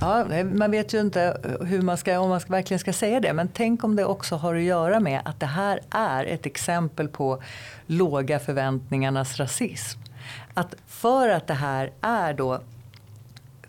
[0.00, 3.32] Ja, man vet ju inte hur man ska, om man verkligen ska säga det.
[3.32, 7.08] Men tänk om det också har att göra med att det här är ett exempel
[7.08, 7.42] på
[7.86, 10.00] låga förväntningarnas rasism.
[10.54, 12.60] Att för att det här är då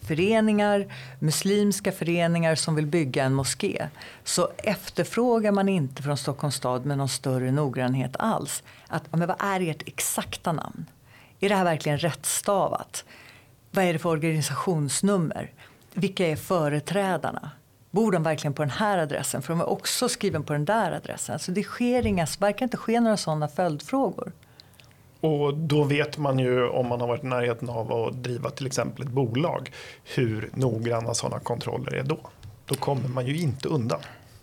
[0.01, 0.87] föreningar,
[1.19, 3.87] muslimska föreningar som vill bygga en moské
[4.23, 8.63] så efterfrågar man inte från Stockholms stad med någon större noggrannhet alls.
[8.87, 10.85] Att, men vad är ert exakta namn?
[11.39, 13.05] Är det här verkligen rättstavat?
[13.71, 15.51] Vad är det för organisationsnummer?
[15.93, 17.51] Vilka är företrädarna?
[17.91, 19.41] Bor de verkligen på den här adressen?
[19.41, 21.39] För de är också skriven på den där adressen.
[21.39, 24.31] Så det sker inga, verkar inte ske några sådana följdfrågor.
[25.21, 28.67] Och då vet man ju om man har varit i närheten av att driva till
[28.67, 29.71] exempel ett bolag
[30.15, 32.19] hur noggranna sådana kontroller är då.
[32.65, 33.99] Då kommer man ju inte undan.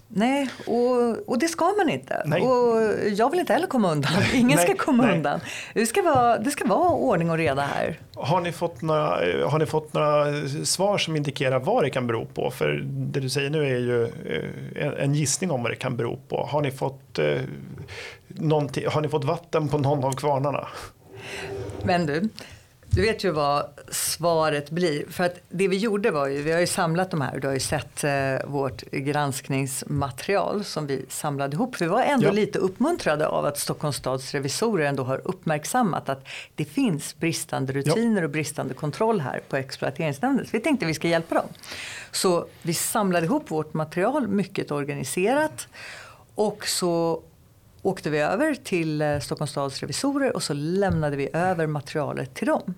[0.09, 2.23] Nej, och, och det ska man inte.
[2.25, 2.42] Nej.
[2.42, 4.12] Och jag vill inte heller komma undan.
[4.35, 5.16] Ingen nej, ska komma nej.
[5.16, 5.40] undan.
[5.75, 7.99] Det ska, vara, det ska vara ordning och reda här.
[8.14, 9.07] Har ni, fått några,
[9.49, 10.25] har ni fått några
[10.64, 12.51] svar som indikerar vad det kan bero på?
[12.51, 14.05] För det du säger nu är ju
[14.77, 16.49] eh, en gissning om vad det kan bero på.
[16.51, 17.40] Har ni fått, eh,
[18.87, 20.68] har ni fått vatten på någon av kvarnarna?
[21.83, 22.29] Men du,
[22.90, 25.05] du vet ju vad svaret blir.
[25.11, 27.55] För att det vi gjorde var ju, vi har ju samlat de här, du har
[27.55, 28.11] ju sett eh,
[28.46, 31.81] vårt granskningsmaterial som vi samlade ihop.
[31.81, 32.33] Vi var ändå ja.
[32.33, 38.20] lite uppmuntrade av att Stockholms stads revisorer ändå har uppmärksammat att det finns bristande rutiner
[38.20, 38.24] ja.
[38.24, 40.46] och bristande kontroll här på exploateringsnämnden.
[40.46, 41.48] Så vi tänkte vi ska hjälpa dem.
[42.11, 45.68] Så vi samlade ihop vårt material mycket organiserat
[46.34, 47.22] och så
[47.83, 52.47] åkte vi över till eh, Stockholms stads revisorer och så lämnade vi över materialet till
[52.47, 52.74] dem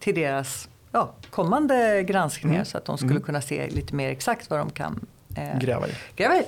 [0.00, 2.64] till deras ja, kommande granskningar mm.
[2.64, 3.22] så att de skulle mm.
[3.22, 5.90] kunna se lite mer exakt vad de kan eh, gräva, i.
[6.16, 6.44] gräva i.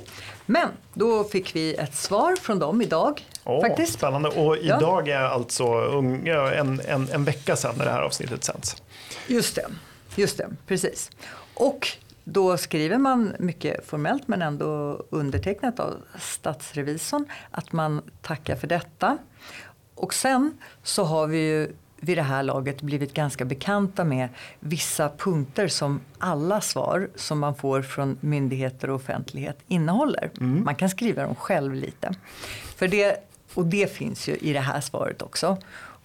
[0.47, 3.27] Men då fick vi ett svar från dem idag.
[3.45, 3.93] Oh, faktiskt.
[3.93, 5.15] Spännande och idag ja.
[5.15, 5.65] är alltså
[6.55, 8.83] en, en, en vecka sedan när det här avsnittet sänds.
[9.27, 9.67] Just det,
[10.17, 11.11] just det, precis.
[11.55, 11.89] Och
[12.25, 19.19] då skriver man mycket formellt men ändå undertecknat av statsrevisorn att man tackar för detta.
[19.95, 21.73] Och sen så har vi ju
[22.05, 24.29] vid det här laget blivit ganska bekanta med
[24.61, 30.31] vissa punkter som alla svar som man får från myndigheter och offentlighet innehåller.
[30.41, 30.65] Mm.
[30.65, 32.15] Man kan skriva dem själv lite.
[32.77, 33.17] För det,
[33.55, 35.59] och det finns ju i det här svaret också.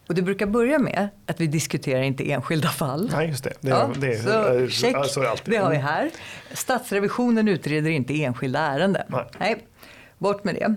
[0.10, 3.10] Och det brukar börja med att vi diskuterar inte enskilda fall.
[3.12, 3.53] Nej, just det.
[3.62, 6.12] det, ja, det, så, check, så är det, har vi här.
[6.53, 9.03] Statsrevisionen utreder inte enskilda ärenden.
[9.10, 9.26] Nej.
[9.39, 9.66] Nej
[10.20, 10.76] bort med det.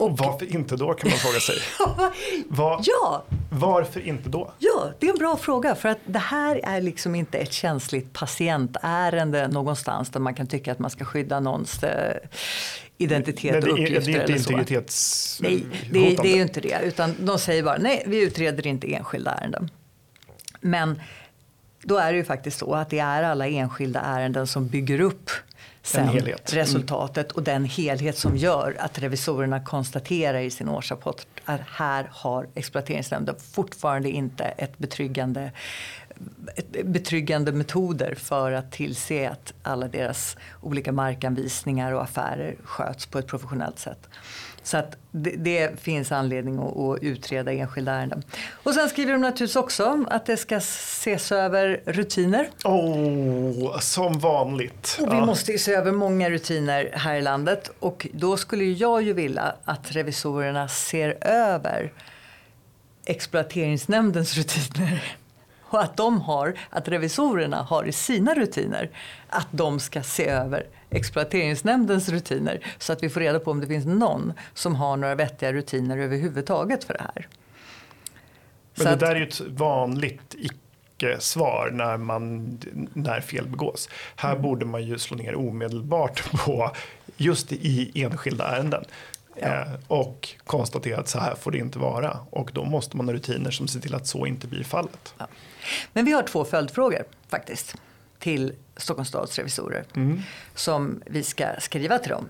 [0.00, 1.56] Och, varför inte då kan man fråga sig.
[2.48, 3.24] Var, ja.
[3.50, 4.52] Varför inte då?
[4.58, 5.74] Ja, det är en bra fråga.
[5.74, 10.72] För att det här är liksom inte ett känsligt patientärende någonstans där man kan tycka
[10.72, 12.16] att man ska skydda någons eh,
[12.98, 14.12] identitet och uppgifter.
[14.12, 16.80] Det är inte integritets Nej, det, det är ju inte det.
[16.84, 19.70] Utan de säger bara nej, vi utreder inte enskilda ärenden.
[20.60, 21.00] Men
[21.82, 25.30] då är det ju faktiskt så att det är alla enskilda ärenden som bygger upp
[25.82, 26.34] sen mm.
[26.44, 32.46] resultatet och den helhet som gör att revisorerna konstaterar i sin årsrapport att här har
[32.54, 35.50] exploateringsnämnden fortfarande inte ett betryggande
[36.84, 43.26] betryggande metoder för att tillse att alla deras olika markanvisningar och affärer sköts på ett
[43.26, 44.08] professionellt sätt.
[44.62, 48.22] Så att det, det, finns anledning att, att, utreda enskilda ärenden.
[48.50, 52.48] Och sen skriver de naturligtvis också att det ska ses över rutiner.
[52.64, 54.98] Oh, som vanligt.
[55.00, 55.26] Och vi ja.
[55.26, 57.70] måste se över många rutiner här i landet.
[57.78, 61.92] Och då skulle jag ju vilja att revisorerna ser över
[63.06, 65.16] exploateringsnämndens rutiner
[65.74, 68.90] och att de har, att revisorerna har i sina rutiner
[69.28, 73.66] att de ska se över exploateringsnämndens rutiner så att vi får reda på om det
[73.66, 77.28] finns någon som har några vettiga rutiner överhuvudtaget för det här.
[78.74, 81.98] Men så det där är ju ett vanligt icke-svar när,
[82.98, 83.88] när fel begås.
[84.16, 84.42] Här mm.
[84.42, 86.70] borde man ju slå ner omedelbart på
[87.16, 88.84] just i enskilda ärenden.
[89.40, 89.46] Ja.
[89.46, 92.18] Eh, och konstatera att så här får det inte vara.
[92.30, 95.14] Och då måste man ha rutiner som ser till att så inte blir fallet.
[95.18, 95.26] Ja.
[95.92, 97.74] Men vi har två följdfrågor faktiskt
[98.18, 100.22] till Stockholms stads revisorer mm.
[100.54, 102.28] som vi ska skriva till dem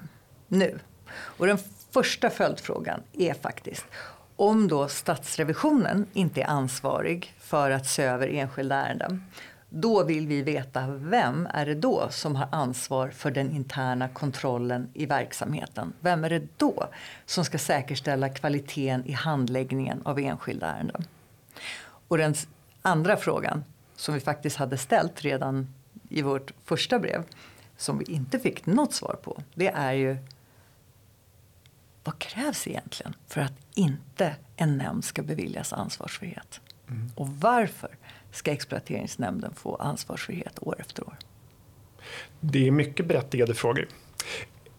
[0.48, 0.78] nu.
[1.14, 1.58] Och den
[1.90, 3.84] första följdfrågan är faktiskt
[4.36, 9.24] om då statsrevisionen inte är ansvarig för att se över enskilda ärenden
[9.76, 14.88] då vill vi veta vem är det då som har ansvar för den interna kontrollen
[14.94, 15.92] i verksamheten.
[16.00, 16.88] Vem är det då
[17.26, 21.04] som ska säkerställa kvaliteten i handläggningen av enskilda ärenden?
[22.08, 22.34] Och den
[22.82, 23.64] andra frågan
[23.96, 25.74] som vi faktiskt hade ställt redan
[26.08, 27.24] i vårt första brev
[27.76, 30.16] som vi inte fick något svar på det är ju
[32.04, 36.60] vad krävs egentligen för att inte en nämnd ska beviljas ansvarsfrihet?
[36.88, 37.10] Mm.
[37.16, 37.96] Och varför
[38.34, 41.16] ska exploateringsnämnden få ansvarsfrihet år efter år?
[42.40, 43.88] Det är mycket berättigade frågor.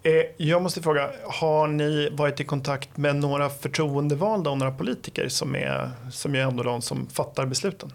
[0.04, 5.30] Eh, jag måste fråga, har ni varit i kontakt med några förtroendevalda och några politiker
[5.30, 7.92] som är, som är ändå de som fattar besluten?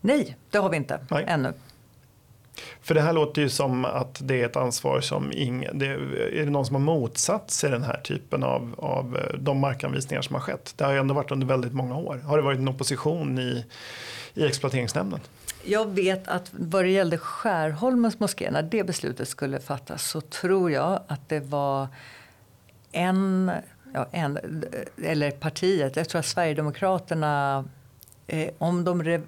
[0.00, 1.24] Nej, det har vi inte Nej.
[1.28, 1.52] ännu.
[2.82, 6.44] För det här låter ju som att det är ett ansvar som ingen, det, är
[6.44, 10.34] det någon som har motsatt sig den här typen av, av eh, de markanvisningar som
[10.34, 10.74] har skett?
[10.76, 12.16] Det har ju ändå varit under väldigt många år.
[12.24, 13.64] Har det varit en opposition i,
[14.34, 15.20] i exploateringsnämnden?
[15.64, 20.70] Jag vet att vad det gällde Skärholmens moské, när det beslutet skulle fattas så tror
[20.70, 21.88] jag att det var
[22.92, 23.50] en,
[23.94, 24.64] ja, en
[25.02, 27.64] eller partiet, jag tror att Sverigedemokraterna
[28.26, 29.20] eh, om de re,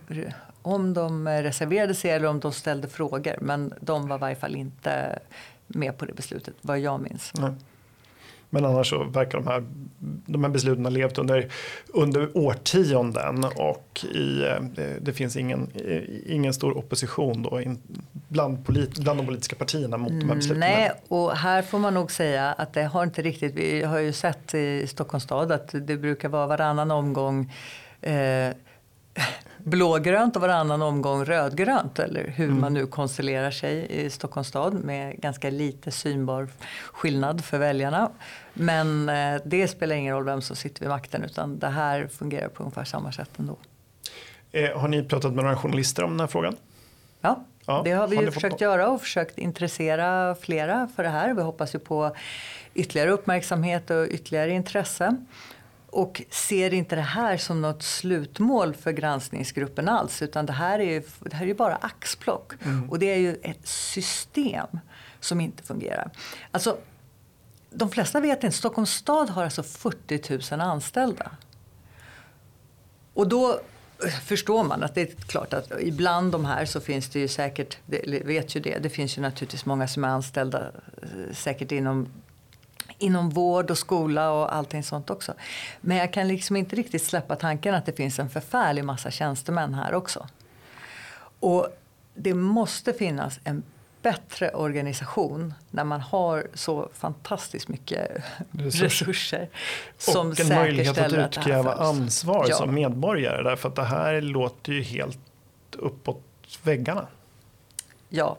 [0.72, 3.36] om de reserverade sig eller om de ställde frågor.
[3.40, 5.18] Men de var i varje fall inte
[5.66, 7.32] med på det beslutet, vad jag minns.
[7.34, 7.52] Nej.
[8.50, 9.64] Men annars så verkar de här,
[10.26, 11.48] de här besluten ha levt under,
[11.88, 14.44] under årtionden och i,
[14.74, 15.70] det, det finns ingen,
[16.26, 17.78] ingen stor opposition då in,
[18.28, 20.60] bland, polit, bland de politiska partierna mot de här besluten.
[20.60, 24.12] Nej, och här får man nog säga att det har inte riktigt, vi har ju
[24.12, 27.52] sett i Stockholms stad att det brukar vara varannan omgång
[28.00, 28.50] eh,
[29.68, 31.98] blågrönt och varannan omgång rödgrönt.
[31.98, 32.60] Eller hur mm.
[32.60, 36.48] man nu konstellerar sig i Stockholms stad med ganska lite synbar
[36.92, 38.10] skillnad för väljarna.
[38.52, 42.48] Men eh, det spelar ingen roll vem som sitter vid makten utan det här fungerar
[42.48, 43.56] på ungefär samma sätt ändå.
[44.52, 46.56] Eh, har ni pratat med några journalister om den här frågan?
[47.20, 51.08] Ja, ja det har vi har ju försökt göra och försökt intressera flera för det
[51.08, 51.34] här.
[51.34, 52.16] Vi hoppas ju på
[52.74, 55.16] ytterligare uppmärksamhet och ytterligare intresse.
[55.90, 60.22] Och ser inte det här som något slutmål för granskningsgruppen alls.
[60.22, 62.52] Utan det här är ju, det här är bara axplock.
[62.64, 62.90] Mm.
[62.90, 64.66] Och det är ju ett system
[65.20, 66.10] som inte fungerar.
[66.50, 66.78] Alltså,
[67.70, 71.30] de flesta vet inte, Stockholms stad har alltså 40 000 anställda.
[73.14, 73.60] Och då
[74.24, 77.78] förstår man att det är klart att ibland de här så finns det ju säkert,
[78.24, 80.70] vet ju det, det finns ju naturligtvis många som är anställda
[81.02, 82.08] eh, säkert inom
[82.98, 85.34] inom vård och skola och allting sånt också.
[85.80, 89.74] Men jag kan liksom inte riktigt släppa tanken att det finns en förfärlig massa tjänstemän
[89.74, 90.28] här också.
[91.40, 91.68] Och
[92.14, 93.62] det måste finnas en
[94.02, 98.84] bättre organisation när man har så fantastiskt mycket resurser.
[98.84, 99.48] resurser
[99.98, 102.56] som och en möjlighet att utkräva att ansvar ja.
[102.56, 103.42] som medborgare.
[103.42, 105.18] Därför att det här låter ju helt
[105.72, 106.22] uppåt
[106.62, 107.06] väggarna.
[108.08, 108.38] Ja,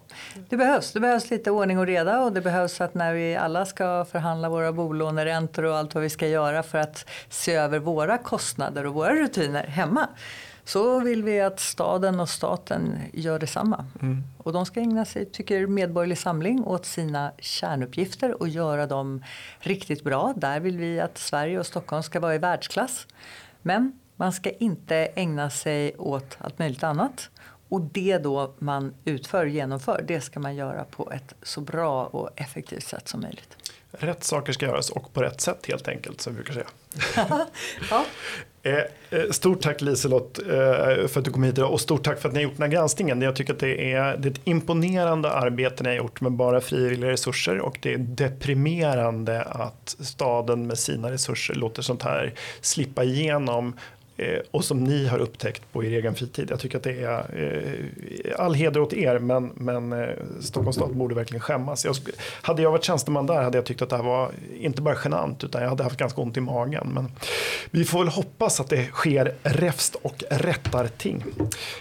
[0.49, 0.93] det behövs.
[0.93, 4.49] Det behövs lite ordning och reda och det behövs att när vi alla ska förhandla
[4.49, 8.93] våra bolåneräntor och allt vad vi ska göra för att se över våra kostnader och
[8.93, 10.07] våra rutiner hemma
[10.69, 13.85] så vill vi att staden och staten gör detsamma.
[14.01, 14.23] Mm.
[14.37, 19.23] Och de ska ägna sig, tycker Medborgerlig Samling, åt sina kärnuppgifter och göra dem
[19.59, 20.33] riktigt bra.
[20.37, 23.07] Där vill vi att Sverige och Stockholm ska vara i världsklass.
[23.61, 27.29] Men man ska inte ägna sig åt allt möjligt annat.
[27.69, 32.29] Och det då man utför, genomför, det ska man göra på ett så bra och
[32.35, 33.57] effektivt sätt som möjligt.
[33.91, 36.67] Rätt saker ska göras och på rätt sätt helt enkelt som vi brukar säga.
[37.89, 38.05] ja.
[38.63, 40.47] Eh, eh, stort tack Liselott eh,
[41.07, 42.61] för att du kom hit idag och stort tack för att ni har gjort den
[42.61, 43.21] här granskningen.
[43.21, 46.61] Jag tycker att det är, det är ett imponerande arbete ni har gjort med bara
[46.61, 53.03] frivilliga resurser och det är deprimerande att staden med sina resurser låter sånt här slippa
[53.03, 53.73] igenom
[54.19, 56.47] Eh, och som ni har upptäckt på er egen fritid.
[56.51, 57.19] Jag tycker att det är
[58.35, 60.09] eh, all heder åt er men, men eh,
[60.41, 61.85] Stockholms stad borde verkligen skämmas.
[61.85, 61.95] Jag,
[62.41, 65.43] hade jag varit tjänsteman där hade jag tyckt att det här var inte bara genant
[65.43, 66.91] utan jag hade haft ganska ont i magen.
[66.93, 67.11] Men
[67.71, 71.23] vi får väl hoppas att det sker räfst och rättarting.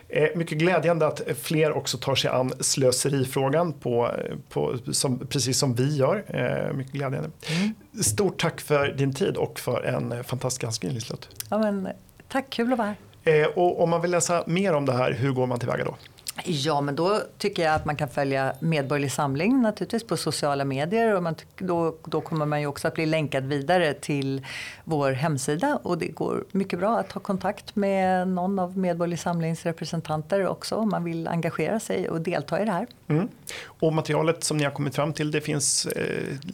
[0.08, 4.10] Eh, mycket glädjande att fler också tar sig an slöserifrågan på,
[4.48, 6.24] på, som, precis som vi gör.
[6.28, 7.30] Eh, mycket glädjande.
[7.46, 7.74] Mm.
[8.02, 11.28] Stort tack för din tid och för en fantastisk granskning Liselott.
[11.50, 11.88] Ja, men
[12.28, 13.42] Tack, kul att vara här.
[13.42, 15.96] Eh, och om man vill läsa mer om det här, hur går man tillväga då?
[16.44, 21.14] Ja, men då tycker jag att man kan följa Medborgerlig Samling naturligtvis på sociala medier.
[21.14, 24.46] Och man, då, då kommer man ju också att bli länkad vidare till
[24.84, 25.78] vår hemsida.
[25.82, 30.74] Och det går mycket bra att ta kontakt med någon av Medborgerlig Samlings representanter också
[30.74, 32.86] om man vill engagera sig och delta i det här.
[33.08, 33.28] Mm.
[33.64, 36.04] Och materialet som ni har kommit fram till, det finns eh,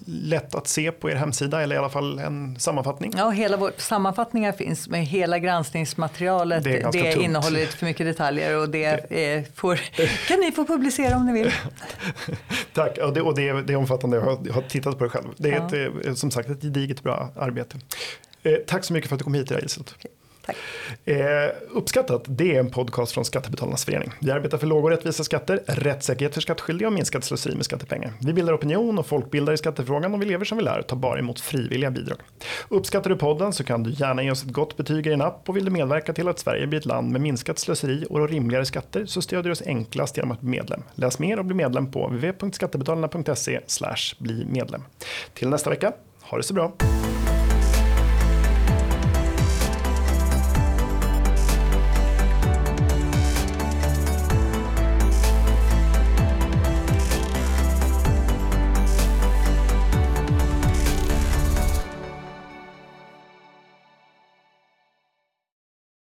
[0.07, 3.13] lätt att se på er hemsida eller i alla fall en sammanfattning?
[3.17, 6.65] Ja, hela vår, sammanfattningar finns med hela granskningsmaterialet.
[6.65, 9.35] Det, det innehåller lite för mycket detaljer och det, det.
[9.35, 9.74] Är, får,
[10.29, 11.53] kan ni få publicera om ni vill.
[12.73, 14.17] Tack, och det, och det, är, det är omfattande.
[14.17, 15.29] Jag har, jag har tittat på det själv.
[15.37, 15.67] Det är ja.
[15.67, 17.77] ett, eh, som sagt ett gediget bra arbete.
[18.43, 19.95] Eh, tack så mycket för att du kom hit idag Iselot.
[19.99, 20.11] Okay.
[20.47, 20.57] Tack.
[21.05, 21.17] Eh,
[21.71, 24.11] uppskattat, det är en podcast från Skattebetalarnas förening.
[24.21, 28.13] Vi arbetar för låga och rättvisa skatter, rättssäkerhet för skattskyldiga och minskat slöseri med skattepengar.
[28.21, 31.19] Vi bildar opinion och folkbildar i skattefrågan och vi lever som vi lär tar bara
[31.19, 32.19] emot frivilliga bidrag.
[32.69, 35.49] Uppskattar du podden så kan du gärna ge oss ett gott betyg i din app
[35.49, 38.65] och vill du medverka till att Sverige blir ett land med minskat slöseri och rimligare
[38.65, 40.83] skatter så stödjer du oss enklast genom att bli medlem.
[40.95, 43.61] Läs mer och bli medlem på www.skattebetalarna.se
[44.19, 44.83] bli medlem.
[45.35, 45.93] Till nästa vecka,
[46.23, 46.73] ha det så bra!